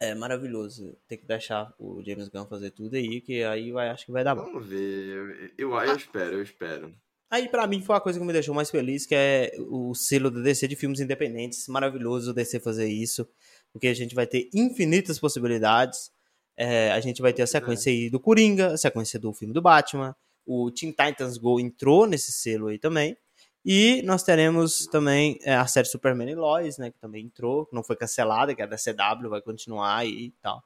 [0.00, 0.96] é maravilhoso.
[1.08, 4.22] Tem que deixar o James Gunn fazer tudo aí, que aí vai, acho que vai
[4.22, 4.44] dar bom.
[4.44, 4.78] Vamos ver.
[4.78, 5.94] Eu, eu, eu ah.
[5.94, 6.94] espero, eu espero.
[7.30, 10.30] Aí, pra mim, foi a coisa que me deixou mais feliz, que é o selo
[10.30, 11.66] da DC de filmes independentes.
[11.68, 13.28] Maravilhoso o DC fazer isso,
[13.72, 16.10] porque a gente vai ter infinitas possibilidades.
[16.56, 19.62] É, a gente vai ter a sequência aí do Coringa, a sequência do filme do
[19.62, 23.16] Batman, o Teen Titans Go entrou nesse selo aí também.
[23.64, 27.82] E nós teremos também é, a série Superman e Lois, né, que também entrou, não
[27.82, 30.62] foi cancelada, que é da CW, vai continuar e tal.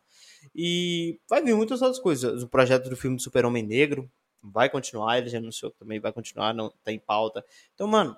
[0.55, 2.43] E vai vir muitas outras coisas.
[2.43, 4.11] O projeto do filme do Super-Homem Negro
[4.43, 7.45] vai continuar, ele já anunciou que também vai continuar, não tá em pauta.
[7.75, 8.17] Então, mano,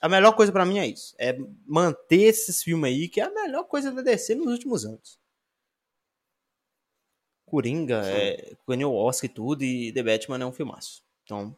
[0.00, 3.30] a melhor coisa para mim é isso, é manter esses filmes aí, que é a
[3.30, 5.18] melhor coisa da DC nos últimos anos.
[7.46, 11.02] Coringa, é, ganhou o Oscar e tudo, e The Batman é um filmaço.
[11.24, 11.56] Então,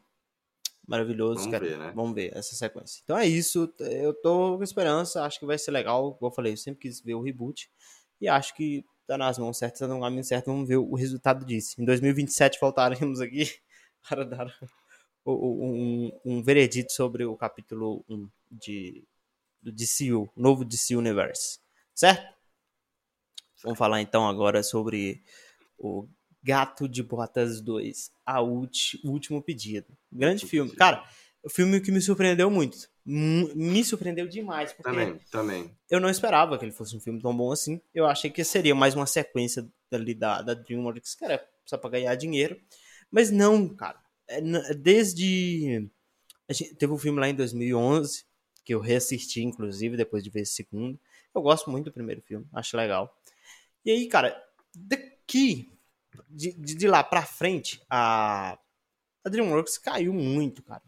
[0.87, 1.65] maravilhoso, Vamos cara.
[1.65, 1.91] Ver, né?
[1.95, 3.01] Vamos ver essa sequência.
[3.03, 6.53] Então é isso, eu tô com esperança, acho que vai ser legal, como eu falei,
[6.53, 7.69] eu sempre quis ver o reboot,
[8.19, 11.45] e acho que tá nas mãos certas, tá no caminho certo, vamos ver o resultado
[11.45, 11.79] disso.
[11.81, 13.51] Em 2027 voltaremos aqui
[14.07, 14.47] para dar
[15.25, 19.03] um, um, veredito sobre o capítulo 1 de,
[19.61, 21.59] do DCU, novo DC Universe,
[21.93, 22.35] certo?
[23.63, 25.23] Vamos falar então agora sobre
[25.77, 26.07] o
[26.45, 29.87] Gato de Botas 2, a ulti, o último pedido.
[30.11, 30.75] Grande filme.
[30.75, 31.03] Cara,
[31.43, 32.87] o filme que me surpreendeu muito.
[33.03, 34.71] Me surpreendeu demais.
[34.71, 35.75] Porque também, também.
[35.89, 37.81] Eu não esperava que ele fosse um filme tão bom assim.
[37.95, 41.89] Eu achei que seria mais uma sequência dali da, da DreamWorks, que era só pra
[41.89, 42.59] ganhar dinheiro.
[43.09, 43.99] Mas não, cara.
[44.27, 44.39] É,
[44.75, 45.89] desde.
[46.47, 48.23] A gente teve um filme lá em 2011,
[48.63, 50.99] que eu reassisti, inclusive, depois de ver esse segundo.
[51.33, 53.19] Eu gosto muito do primeiro filme, acho legal.
[53.83, 54.39] E aí, cara,
[55.25, 55.74] que
[56.29, 58.57] de, de, lá pra frente, a,
[59.23, 60.83] a DreamWorks caiu muito, cara.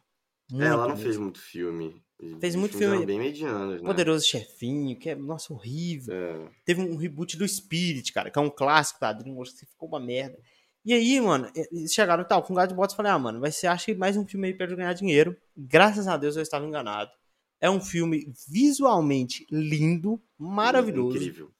[0.51, 2.01] Muito é, ela não fez muito filme.
[2.39, 3.05] Fez muito filme.
[3.05, 3.87] bem medianos, né?
[3.87, 6.15] Poderoso Chefinho, que é, nossa, horrível.
[6.15, 6.49] É.
[6.65, 9.99] Teve um reboot do Spirit, cara, que é um clássico da DreamWorks, que ficou uma
[9.99, 10.39] merda.
[10.83, 13.51] E aí, mano, eles chegaram tal, com o Gato de Botas falei, ah, mano, vai
[13.51, 15.35] ser, acho que mais um filme aí pra ganhar dinheiro.
[15.55, 17.11] Graças a Deus eu estava enganado.
[17.59, 21.17] É um filme visualmente lindo, maravilhoso.
[21.17, 21.51] Incrível.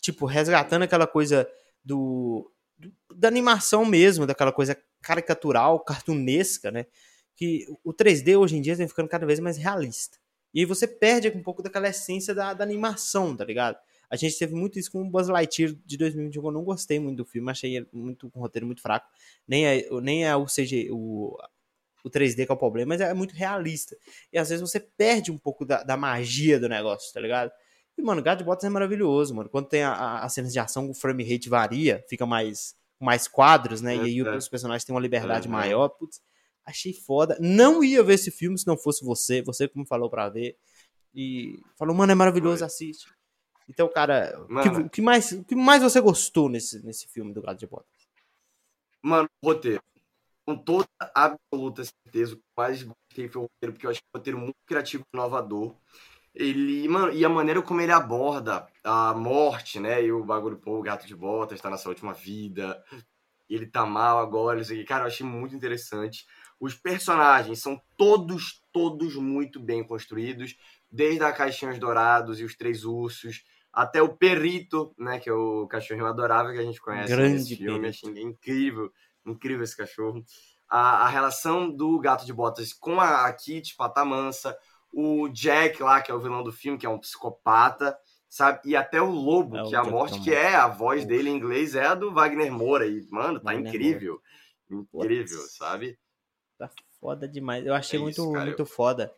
[0.00, 1.48] Tipo, resgatando aquela coisa
[1.84, 2.50] do,
[3.14, 6.86] da animação mesmo, daquela coisa caricatural, cartunesca, né?
[7.36, 10.18] Que o 3D hoje em dia vem ficando cada vez mais realista.
[10.52, 13.78] E você perde um pouco daquela essência da, da animação, tá ligado?
[14.10, 17.18] A gente teve muito isso com o Buzz Lightyear de 2021, eu não gostei muito
[17.18, 19.06] do filme, achei muito um roteiro muito fraco.
[19.46, 21.36] Nem é, nem é o CG, o,
[22.02, 23.96] o 3D que é o problema, mas é muito realista.
[24.32, 27.52] E às vezes você perde um pouco da, da magia do negócio, tá ligado?
[27.98, 29.48] E, mano, God Bots é maravilhoso, mano.
[29.50, 33.80] Quando tem a, a cenas de ação, o frame rate varia, fica mais mais quadros,
[33.80, 33.94] né?
[33.94, 34.36] É, e aí é.
[34.36, 35.88] os personagens têm uma liberdade é, maior.
[35.88, 36.20] Putz,
[36.64, 37.36] achei foda.
[37.40, 39.42] Não ia ver esse filme se não fosse você.
[39.42, 40.56] Você que me falou pra ver.
[41.14, 43.12] E falou, mano, é maravilhoso, assiste.
[43.68, 47.58] Então, cara, o que, que, mais, que mais você gostou nesse, nesse filme do Gato
[47.58, 48.08] de Botas?
[49.02, 49.82] Mano, roteiro.
[50.46, 54.18] Com toda absoluta certeza, o que mais gostei foi o roteiro, porque eu achei o
[54.18, 55.76] roteiro muito criativo e inovador.
[56.34, 60.04] Ele, mano, e a maneira como ele aborda a morte, né?
[60.04, 62.82] E o bagulho, pô, o gato de botas tá nessa última vida,
[63.48, 64.84] ele tá mal agora, isso aqui.
[64.84, 66.26] Cara, eu achei muito interessante.
[66.60, 70.56] Os personagens são todos, todos muito bem construídos,
[70.90, 75.18] desde a Caixinhos Dourados e os Três Ursos, até o Perito, né?
[75.18, 77.88] Que é o cachorrinho adorável que a gente conhece Grande nesse filme.
[77.88, 78.92] Achei incrível,
[79.24, 80.24] incrível esse cachorro.
[80.68, 84.56] A, a relação do Gato de Botas com a, a Kitty, Pata Mansa,
[84.92, 87.96] o Jack lá, que é o vilão do filme, que é um psicopata,
[88.28, 88.60] sabe?
[88.64, 91.36] E até o Lobo, é, que é a morte, que é a voz dele em
[91.36, 92.86] inglês, é a do Wagner Moura.
[92.86, 94.20] E, mano, tá Wagner incrível.
[94.70, 95.12] Moura.
[95.12, 95.56] Incrível, Putz.
[95.56, 95.98] sabe?
[96.58, 96.70] Tá
[97.00, 97.64] foda demais.
[97.64, 98.66] Eu achei é muito, isso, muito eu...
[98.66, 99.12] foda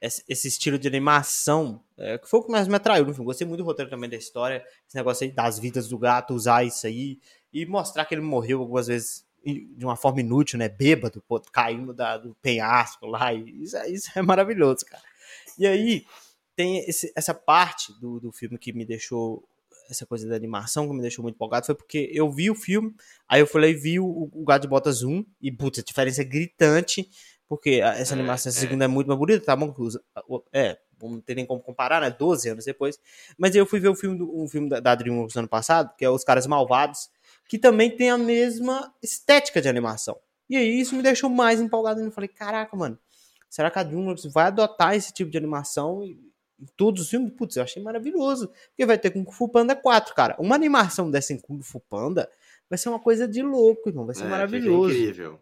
[0.00, 3.26] esse, esse, estilo de animação, é, que foi o que mais me atraiu no filme.
[3.26, 6.64] Gostei muito do roteiro também da história, esse negócio aí das vidas do gato, usar
[6.64, 7.18] isso aí,
[7.52, 10.68] e mostrar que ele morreu algumas vezes de uma forma inútil, né?
[10.68, 13.32] Bêbado, pô, caindo da, do penhasco lá.
[13.32, 15.02] Isso, é, isso é maravilhoso, cara.
[15.58, 16.04] E aí
[16.56, 19.46] tem esse, essa parte do, do filme que me deixou.
[19.88, 22.92] Essa coisa da animação que me deixou muito empolgado foi porque eu vi o filme,
[23.28, 26.24] aí eu falei, vi o, o Gato de Botas 1, e putz, a diferença é
[26.24, 27.08] gritante,
[27.48, 28.62] porque essa é, animação, essa é.
[28.62, 29.72] segunda é muito mais bonita, tá bom?
[30.52, 32.10] É, não tem nem como comparar, né?
[32.10, 32.98] 12 anos depois.
[33.38, 36.10] Mas eu fui ver o filme, um filme da, da DreamWorks ano passado, que é
[36.10, 37.08] Os Caras Malvados,
[37.48, 40.18] que também tem a mesma estética de animação.
[40.48, 42.00] E aí isso me deixou mais empolgado.
[42.00, 42.98] Eu falei, caraca, mano,
[43.48, 47.32] será que a DreamWorks vai adotar esse tipo de animação em todos os filmes?
[47.32, 48.48] Putz, eu achei maravilhoso.
[48.68, 50.36] Porque vai ter Kung Fu Panda 4, cara.
[50.38, 52.28] Uma animação dessa em Kung Fu Panda
[52.68, 54.06] vai ser uma coisa de louco, irmão.
[54.06, 54.92] Vai ser é, maravilhoso.
[54.92, 55.40] incrível.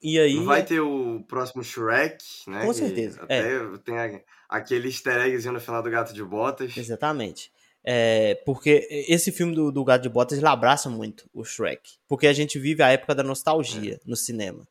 [0.00, 0.36] E aí.
[0.36, 2.64] Não vai ter o próximo Shrek, né?
[2.64, 3.22] Com certeza.
[3.22, 3.78] Até é.
[3.84, 6.76] tem aquele easter eggzinho no final do Gato de Botas.
[6.76, 7.52] Exatamente.
[7.82, 11.98] É, porque esse filme do, do Gato de Botas ele abraça muito o Shrek.
[12.06, 14.00] Porque a gente vive a época da nostalgia é.
[14.04, 14.66] no cinema.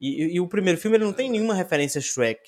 [0.00, 2.40] E, e, o primeiro filme ele não tem nenhuma referência a Shrek.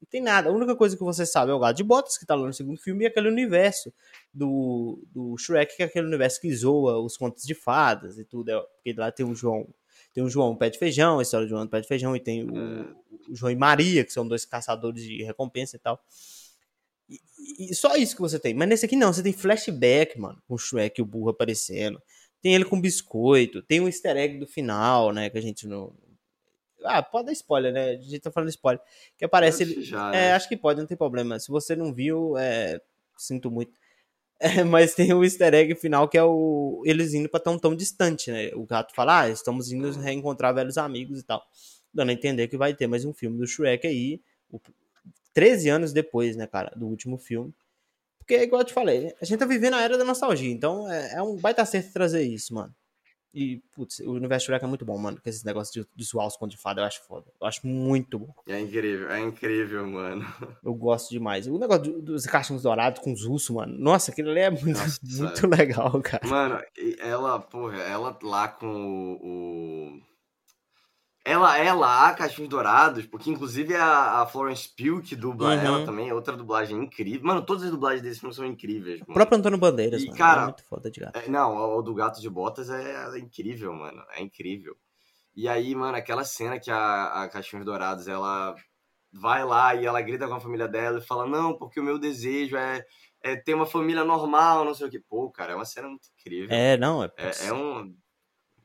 [0.00, 0.50] Não tem nada.
[0.50, 2.52] A única coisa que você sabe é o Gato de Botas, que tá lá no
[2.52, 3.92] segundo filme, e aquele universo
[4.32, 8.50] do, do Shrek, que é aquele universo que zoa os contos de fadas e tudo.
[8.50, 9.66] É, porque lá tem o João.
[10.12, 12.44] Tem o João Pé de Feijão, a história do João Pé de Feijão, e tem
[12.44, 12.86] o, é.
[13.28, 16.00] o João e Maria, que são dois caçadores de recompensa e tal.
[17.08, 17.20] E,
[17.70, 18.54] e, só isso que você tem.
[18.54, 22.00] Mas nesse aqui não, você tem flashback, mano, com o Shrek e o burro aparecendo.
[22.40, 25.94] Tem ele com biscoito, tem um easter egg do final, né, que a gente não...
[26.84, 27.92] Ah, pode dar spoiler, né?
[27.92, 28.82] A gente tá falando spoiler.
[29.16, 29.80] Que aparece ele...
[29.80, 30.32] Já, é, né?
[30.34, 31.38] acho que pode, não tem problema.
[31.38, 32.78] Se você não viu, é...
[33.16, 33.72] sinto muito.
[34.38, 37.74] É, mas tem o easter egg final que é o eles indo pra tão tão
[37.74, 38.50] distante, né?
[38.54, 41.42] O gato fala, ah, estamos indo reencontrar velhos amigos e tal.
[41.92, 44.20] Dando a entender que vai ter mais um filme do Shrek aí.
[44.50, 44.60] O,
[45.34, 47.52] 13 anos depois, né, cara, do último filme.
[48.18, 51.16] Porque, igual eu te falei, a gente tá vivendo a era da nostalgia, então é,
[51.16, 52.74] é um baita certo trazer isso, mano.
[53.34, 55.20] E, putz, o universo Shrek é muito bom, mano.
[55.20, 57.26] Com esses negócios de, de zoar os contos de fada, eu acho foda.
[57.40, 58.32] Eu acho muito bom.
[58.46, 60.24] É incrível, é incrível, mano.
[60.62, 61.48] Eu gosto demais.
[61.48, 63.76] O negócio do, dos cachorros dourados com os ursos, mano.
[63.76, 66.24] Nossa, aquilo ali é muito, Nossa, muito legal, cara.
[66.28, 66.62] Mano,
[67.00, 69.96] ela, porra, ela lá com o...
[69.96, 70.13] o
[71.24, 75.60] ela é lá, Cachorros Dourados, porque inclusive a, a Florence Pugh, que dubla uhum.
[75.60, 77.26] ela também, é outra dublagem incrível.
[77.26, 79.00] Mano, todas as dublagens desse filme são incríveis.
[79.00, 79.10] Mano.
[79.10, 81.18] O próprio Antônio Bandeiras, e, mano, cara, é muito foda de gato.
[81.18, 84.04] É, não, o, do Gato de Botas é, é, incrível, mano.
[84.10, 84.76] É incrível.
[85.34, 88.54] E aí, mano, aquela cena que a, a Cachorros Dourados, ela
[89.10, 91.98] vai lá e ela grita com a família dela e fala, não, porque o meu
[91.98, 92.84] desejo é,
[93.22, 95.00] é ter uma família normal, não sei o que.
[95.00, 96.54] Pô, cara, é uma cena muito incrível.
[96.54, 97.10] É, não, é...
[97.16, 97.96] É, é um...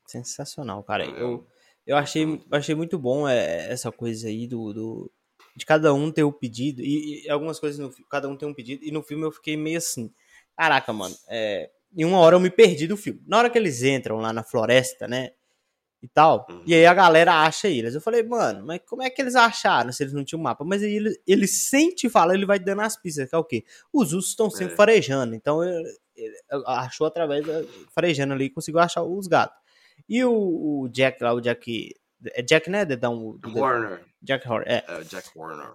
[0.05, 1.05] Sensacional, cara.
[1.05, 1.47] É, eu
[1.89, 5.11] eu achei, achei muito bom é, essa coisa aí do, do
[5.55, 8.53] de cada um ter o pedido e, e, algumas coisas no cada um tem um
[8.53, 10.13] pedido e no filme eu fiquei meio assim,
[10.55, 13.23] caraca, mano, é, em uma hora eu me perdi do filme.
[13.25, 15.31] Na hora que eles entram lá na floresta, né,
[15.99, 16.61] e tal, uhum.
[16.63, 17.95] e aí a galera acha eles.
[17.95, 20.63] Eu falei, mano, mas como é que eles acharam se eles não tinham mapa?
[20.63, 23.43] Mas aí ele, ele sem te falar, ele vai dando as pistas, que é o
[23.43, 23.65] quê?
[23.91, 24.77] Os ursos estão sempre é.
[24.77, 26.35] farejando, então ele, ele
[26.67, 27.63] achou através da
[27.95, 29.57] farejando ali, conseguiu achar os gatos.
[30.07, 30.31] E o,
[30.83, 31.95] o, Jack lá, o Jack.
[32.33, 32.85] É Jack, né?
[32.85, 34.03] Dedão, do, Warner.
[34.21, 34.67] Jack Horner.
[34.67, 34.83] É.
[34.87, 35.03] é.
[35.03, 35.73] Jack Warner.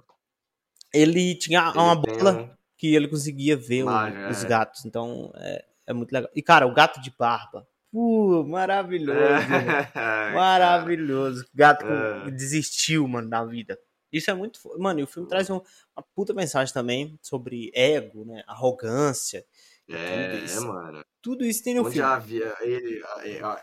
[0.92, 2.50] Ele tinha ele uma bola um...
[2.76, 3.88] que ele conseguia ver o,
[4.30, 4.48] os é.
[4.48, 4.84] gatos.
[4.84, 6.30] Então é, é muito legal.
[6.34, 7.66] E, cara, o gato de barba.
[7.90, 9.16] Pô, maravilhoso.
[10.34, 11.46] maravilhoso.
[11.54, 12.30] Gato é.
[12.30, 13.78] desistiu, mano, da vida.
[14.12, 14.60] Isso é muito.
[14.78, 15.60] Mano, e o filme traz um,
[15.96, 18.44] uma puta mensagem também sobre ego, né?
[18.46, 19.44] Arrogância.
[19.88, 21.04] É, é, mano.
[21.20, 22.08] Tudo isso tem no onde filme.
[22.08, 23.02] Havia, ele,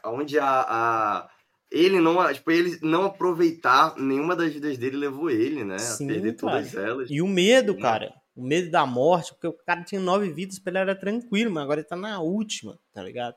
[0.06, 1.30] onde a, a,
[1.72, 5.78] ele não, tipo, ele não aproveitar nenhuma das vidas dele levou ele, né?
[5.80, 6.54] Sim, a perder cara.
[6.54, 7.10] todas elas.
[7.10, 8.14] E o medo, cara.
[8.36, 11.64] O medo da morte, porque o cara tinha nove vidas, pra ele era tranquilo, mas
[11.64, 13.36] agora ele tá na última, tá ligado?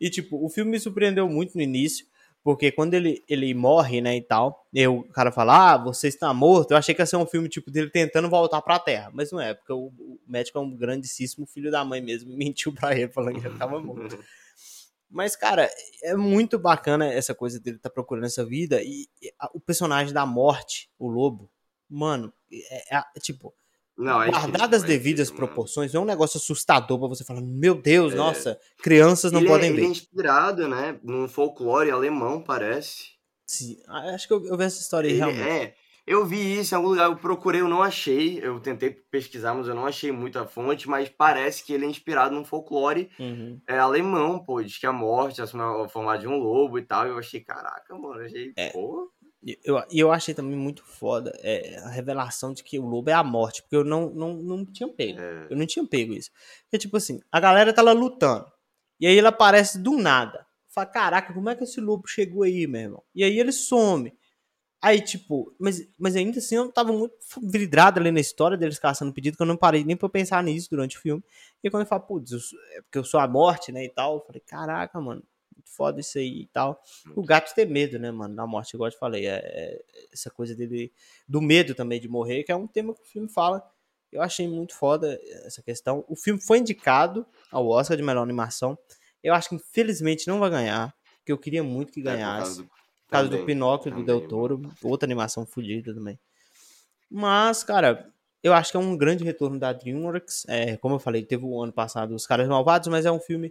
[0.00, 2.06] E, tipo, o filme me surpreendeu muito no início.
[2.44, 6.32] Porque quando ele, ele morre, né, e tal, e o cara fala, ah, você está
[6.34, 9.10] morto, eu achei que ia ser um filme, tipo, dele tentando voltar pra Terra.
[9.14, 12.36] Mas não é, porque o, o médico é um grandíssimo filho da mãe mesmo, e
[12.36, 14.18] mentiu pra ele, falando que ele tava morto.
[15.10, 15.70] Mas, cara,
[16.02, 19.60] é muito bacana essa coisa dele estar tá procurando essa vida, e, e a, o
[19.60, 21.50] personagem da morte, o lobo,
[21.88, 23.54] mano, é, é, é tipo,
[23.96, 27.74] não, é guardadas as devidas proporções, não é um negócio assustador pra você falar, meu
[27.74, 28.16] Deus, é.
[28.16, 29.78] nossa, crianças não ele podem é, ver.
[29.78, 33.14] Ele é inspirado, né, num folclore alemão, parece.
[33.46, 35.48] Sim, ah, acho que eu, eu vi essa história aí, realmente.
[35.48, 35.74] É,
[36.06, 39.68] eu vi isso em algum lugar, eu procurei, eu não achei, eu tentei pesquisar, mas
[39.68, 43.60] eu não achei muita fonte, mas parece que ele é inspirado num folclore uhum.
[43.68, 47.06] é, alemão, pô, diz que a morte é a forma de um lobo e tal,
[47.06, 48.70] eu achei, caraca, mano, achei, é.
[48.70, 49.10] pô...
[49.44, 53.12] E eu, eu achei também muito foda é, a revelação de que o lobo é
[53.12, 55.20] a morte, porque eu não, não, não tinha pego.
[55.20, 55.48] É.
[55.50, 56.30] Eu não tinha pego isso.
[56.62, 58.50] Porque, tipo assim, a galera tá lá lutando.
[58.98, 60.46] E aí ele aparece do nada.
[60.68, 63.02] Fala, caraca, como é que esse lobo chegou aí, meu irmão?
[63.14, 64.16] E aí ele some.
[64.82, 69.12] Aí, tipo, mas, mas ainda assim eu tava muito vidrado ali na história deles caçando
[69.12, 71.22] pedido, que eu não parei nem pra pensar nisso durante o filme.
[71.62, 72.32] E quando eu falo, putz,
[72.76, 75.22] é porque eu sou a morte, né, e tal, eu falei, caraca, mano,
[75.64, 76.80] foda isso aí e tal.
[77.14, 79.26] O gato tem medo, né, mano, da morte, igual eu te falei.
[79.26, 80.92] É, é, essa coisa dele,
[81.28, 83.62] do medo também de morrer, que é um tema que o filme fala.
[84.12, 86.04] Eu achei muito foda essa questão.
[86.08, 88.78] O filme foi indicado ao Oscar de melhor animação.
[89.22, 90.94] Eu acho que infelizmente não vai ganhar.
[91.24, 92.60] que eu queria muito que ganhasse.
[92.60, 96.18] É, por causa do, Pinóquio, também, do Del Toro, outra animação fodida também.
[97.10, 100.44] Mas, cara, eu acho que é um grande retorno da DreamWorks.
[100.48, 103.50] É, como eu falei, teve o ano passado Os Caras Malvados, mas é um filme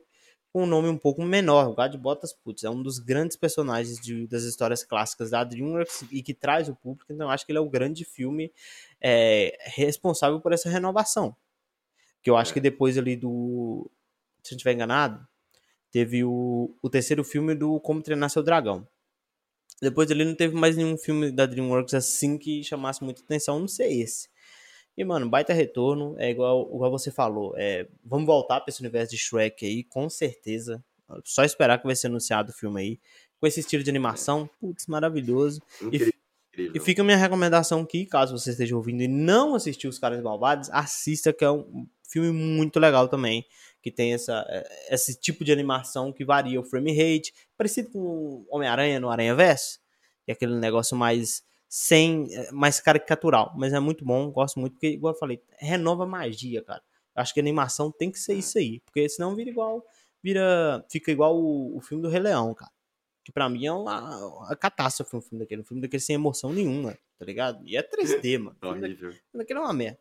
[0.53, 1.67] com um nome um pouco menor.
[1.67, 6.05] O Gad Botas, putz, é um dos grandes personagens de, das histórias clássicas da DreamWorks
[6.11, 7.11] e que traz o público.
[7.11, 8.53] Então, eu acho que ele é o grande filme
[9.01, 11.35] é, responsável por essa renovação.
[12.21, 12.53] Que eu acho é.
[12.53, 13.89] que depois ali do.
[14.43, 15.27] Se eu não estiver enganado,
[15.91, 18.87] teve o, o terceiro filme do Como Treinar Seu Dragão.
[19.81, 23.67] Depois ele não teve mais nenhum filme da DreamWorks assim que chamasse muita atenção, não
[23.67, 24.29] sei esse.
[24.95, 29.11] E, mano, baita retorno, é igual, igual você falou, é, vamos voltar para esse universo
[29.11, 30.83] de Shrek aí, com certeza.
[31.23, 32.99] Só esperar que vai ser anunciado o filme aí.
[33.39, 35.61] Com esse estilo de animação, putz, maravilhoso.
[35.81, 36.13] Incrível.
[36.57, 39.97] E, e fica a minha recomendação aqui, caso você esteja ouvindo e não assistiu Os
[39.97, 43.43] Caras Malvados, assista, que é um filme muito legal também,
[43.81, 48.45] que tem essa, é, esse tipo de animação que varia o frame rate, parecido com
[48.49, 49.79] Homem-Aranha no Aranha Verso,
[50.23, 51.43] que é aquele negócio mais
[51.75, 56.03] sem é, mais caricatural, mas é muito bom, gosto muito, porque, igual eu falei, renova
[56.03, 56.83] a magia, cara.
[57.15, 59.83] Acho que a animação tem que ser isso aí, porque senão vira igual,
[60.21, 62.71] vira, fica igual o, o filme do Rei Leão, cara.
[63.23, 66.53] Que pra mim é uma, uma catástrofe um filme daquele, um filme daquele sem emoção
[66.53, 67.65] nenhuma, tá ligado?
[67.65, 68.55] E é 3D, mano.
[68.61, 69.99] O filme daquele é uma merda.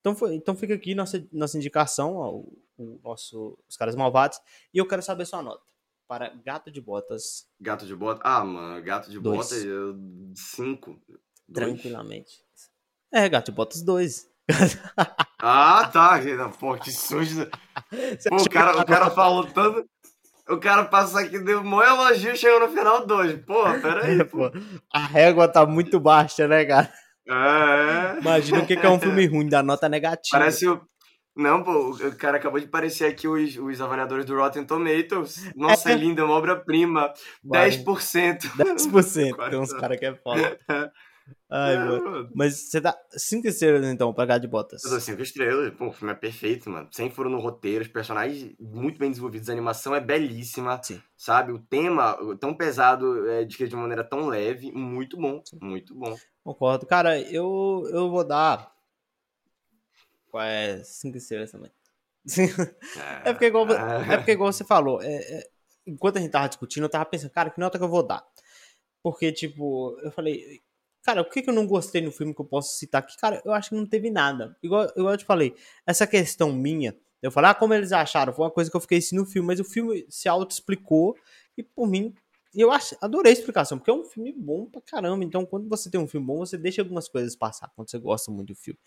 [0.00, 4.40] Então, foi, então fica aqui nossa, nossa indicação ao, ao nosso, os caras malvados,
[4.72, 5.73] e eu quero saber sua nota
[6.06, 7.46] para Gato de Botas.
[7.60, 8.22] Gato de Botas?
[8.24, 9.64] Ah, mano, Gato de Dois.
[9.64, 9.64] Botas,
[10.34, 11.00] 5.
[11.52, 12.44] Tranquilamente.
[13.12, 14.26] É, Gato de Botas 2.
[15.40, 16.20] ah, tá.
[16.58, 17.46] Pô, que sujo.
[18.28, 19.88] Pô, o, cara, o cara falou tanto.
[20.46, 23.44] O cara passa aqui, deu um elogio e chegou no final 2.
[23.46, 24.20] Pô, peraí.
[24.20, 24.50] É, pô.
[24.92, 26.92] A régua tá muito baixa, né, cara?
[27.26, 28.20] É.
[28.20, 30.38] Imagina o que é um filme ruim, da nota negativa.
[30.38, 30.86] Parece o,
[31.36, 35.50] não, pô, o cara acabou de aparecer aqui os, os avaliadores do Rotten Tomatoes.
[35.56, 37.12] Nossa, é é uma obra-prima.
[37.44, 38.40] 10%.
[38.56, 39.50] 10%.
[39.50, 40.58] Tem uns caras que é foda.
[41.50, 42.30] Ai, é, mano.
[42.34, 44.84] Mas você dá 5 estrelas, então, pra H de Botas.
[44.84, 45.72] Eu dou 5 estrelas.
[45.74, 46.88] Pô, o filme é perfeito, mano.
[46.90, 50.80] Sem furo no roteiro, os personagens muito bem desenvolvidos, a animação é belíssima.
[50.82, 51.00] Sim.
[51.16, 51.52] Sabe?
[51.52, 55.40] O tema tão pesado, é, de que de uma maneira tão leve, muito bom.
[55.44, 55.58] Sim.
[55.62, 56.14] Muito bom.
[56.42, 56.86] Concordo.
[56.86, 58.73] Cara, eu, eu vou dar
[60.42, 61.70] é cinco estrelas também.
[63.24, 65.48] é, porque igual, é porque igual você falou, é, é,
[65.86, 68.24] enquanto a gente tava discutindo, eu tava pensando, cara, que nota que eu vou dar?
[69.02, 70.62] Porque, tipo, eu falei,
[71.02, 73.16] cara, o que, que eu não gostei no filme que eu posso citar aqui?
[73.18, 74.56] Cara, eu acho que não teve nada.
[74.62, 75.54] Igual, igual eu te falei,
[75.86, 78.32] essa questão minha, eu falei, ah, como eles acharam?
[78.32, 81.16] Foi uma coisa que eu fiquei assim no filme, mas o filme se auto-explicou
[81.56, 82.14] e por mim
[82.60, 85.24] eu acho, adorei a explicação, porque é um filme bom pra caramba.
[85.24, 88.30] Então, quando você tem um filme bom, você deixa algumas coisas passar, quando você gosta
[88.30, 88.78] muito do filme.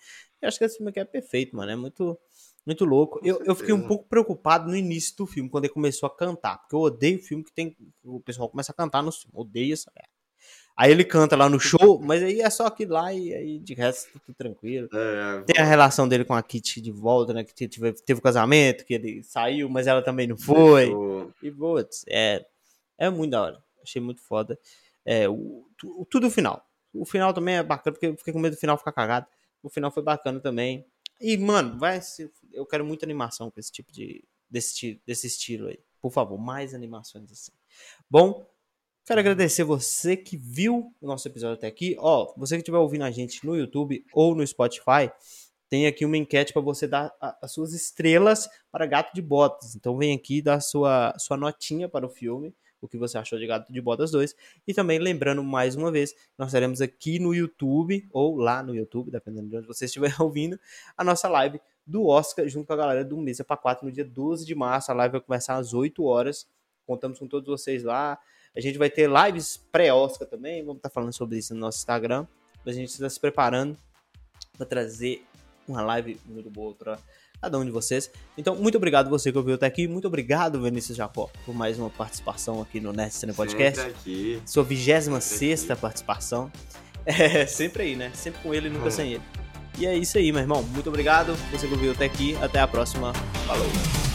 [0.41, 1.72] Eu acho que esse filme aqui é perfeito, mano.
[1.72, 2.18] É muito,
[2.65, 3.20] muito louco.
[3.24, 6.59] Eu, eu fiquei um pouco preocupado no início do filme, quando ele começou a cantar.
[6.59, 7.76] Porque eu odeio filme que tem.
[8.03, 9.34] O pessoal começa a cantar no filme.
[9.34, 10.18] Odeio essa merda.
[10.78, 13.74] Aí ele canta lá no show, mas aí é só aquilo lá e aí de
[13.74, 14.88] resto tudo tranquilo.
[14.93, 17.43] É, tem a relação dele com a Kitty de volta, né?
[17.43, 20.91] Que teve, teve o casamento, que ele saiu, mas ela também não foi.
[21.41, 22.45] E, putz, é
[22.97, 23.63] é muito da hora.
[23.81, 24.59] Achei muito foda.
[25.05, 25.69] É, o,
[26.09, 26.65] tudo o final.
[26.93, 29.27] O final também é bacana, porque eu fiquei com medo do final ficar cagado.
[29.63, 30.85] O final foi bacana também.
[31.19, 34.23] E, mano, vai ser, eu quero muita animação com esse tipo de.
[34.49, 35.77] Desse, desse estilo aí.
[36.01, 37.51] Por favor, mais animações assim.
[38.09, 38.49] Bom,
[39.05, 41.97] quero agradecer você que viu o nosso episódio até aqui.
[41.99, 45.11] Ó, você que estiver ouvindo a gente no YouTube ou no Spotify,
[45.67, 49.75] tem aqui uma enquete para você dar as suas estrelas para Gato de Botas.
[49.75, 53.47] Então vem aqui dar sua, sua notinha para o filme o que você achou de
[53.47, 54.36] Gato de Botas 2.
[54.67, 59.11] E também lembrando mais uma vez, nós teremos aqui no YouTube, ou lá no YouTube,
[59.11, 60.59] dependendo de onde você estiver ouvindo,
[60.95, 64.05] a nossa live do Oscar junto com a galera do Mesa para 4 no dia
[64.05, 64.91] 12 de março.
[64.91, 66.47] A live vai começar às 8 horas.
[66.86, 68.19] Contamos com todos vocês lá.
[68.55, 70.61] A gente vai ter lives pré-Oscar também.
[70.63, 72.28] Vamos estar falando sobre isso no nosso Instagram.
[72.65, 73.78] A gente está se preparando
[74.57, 75.23] para trazer
[75.67, 76.99] uma live muito boa para
[77.41, 78.09] cada um de vocês.
[78.38, 79.88] Então, muito obrigado você que ouviu até aqui.
[79.88, 83.79] Muito obrigado, Vinícius Jacó, por mais uma participação aqui no Nerd Cine Podcast.
[83.79, 84.41] Sempre aqui.
[84.45, 86.51] Sua 26 participação.
[87.09, 88.11] É, sempre aí, né?
[88.13, 88.91] Sempre com ele e nunca é.
[88.91, 89.23] sem ele.
[89.79, 90.61] E é isso aí, meu irmão.
[90.61, 91.33] Muito obrigado.
[91.53, 92.35] Você que ouviu até aqui.
[92.41, 93.13] Até a próxima.
[93.45, 94.06] Falou.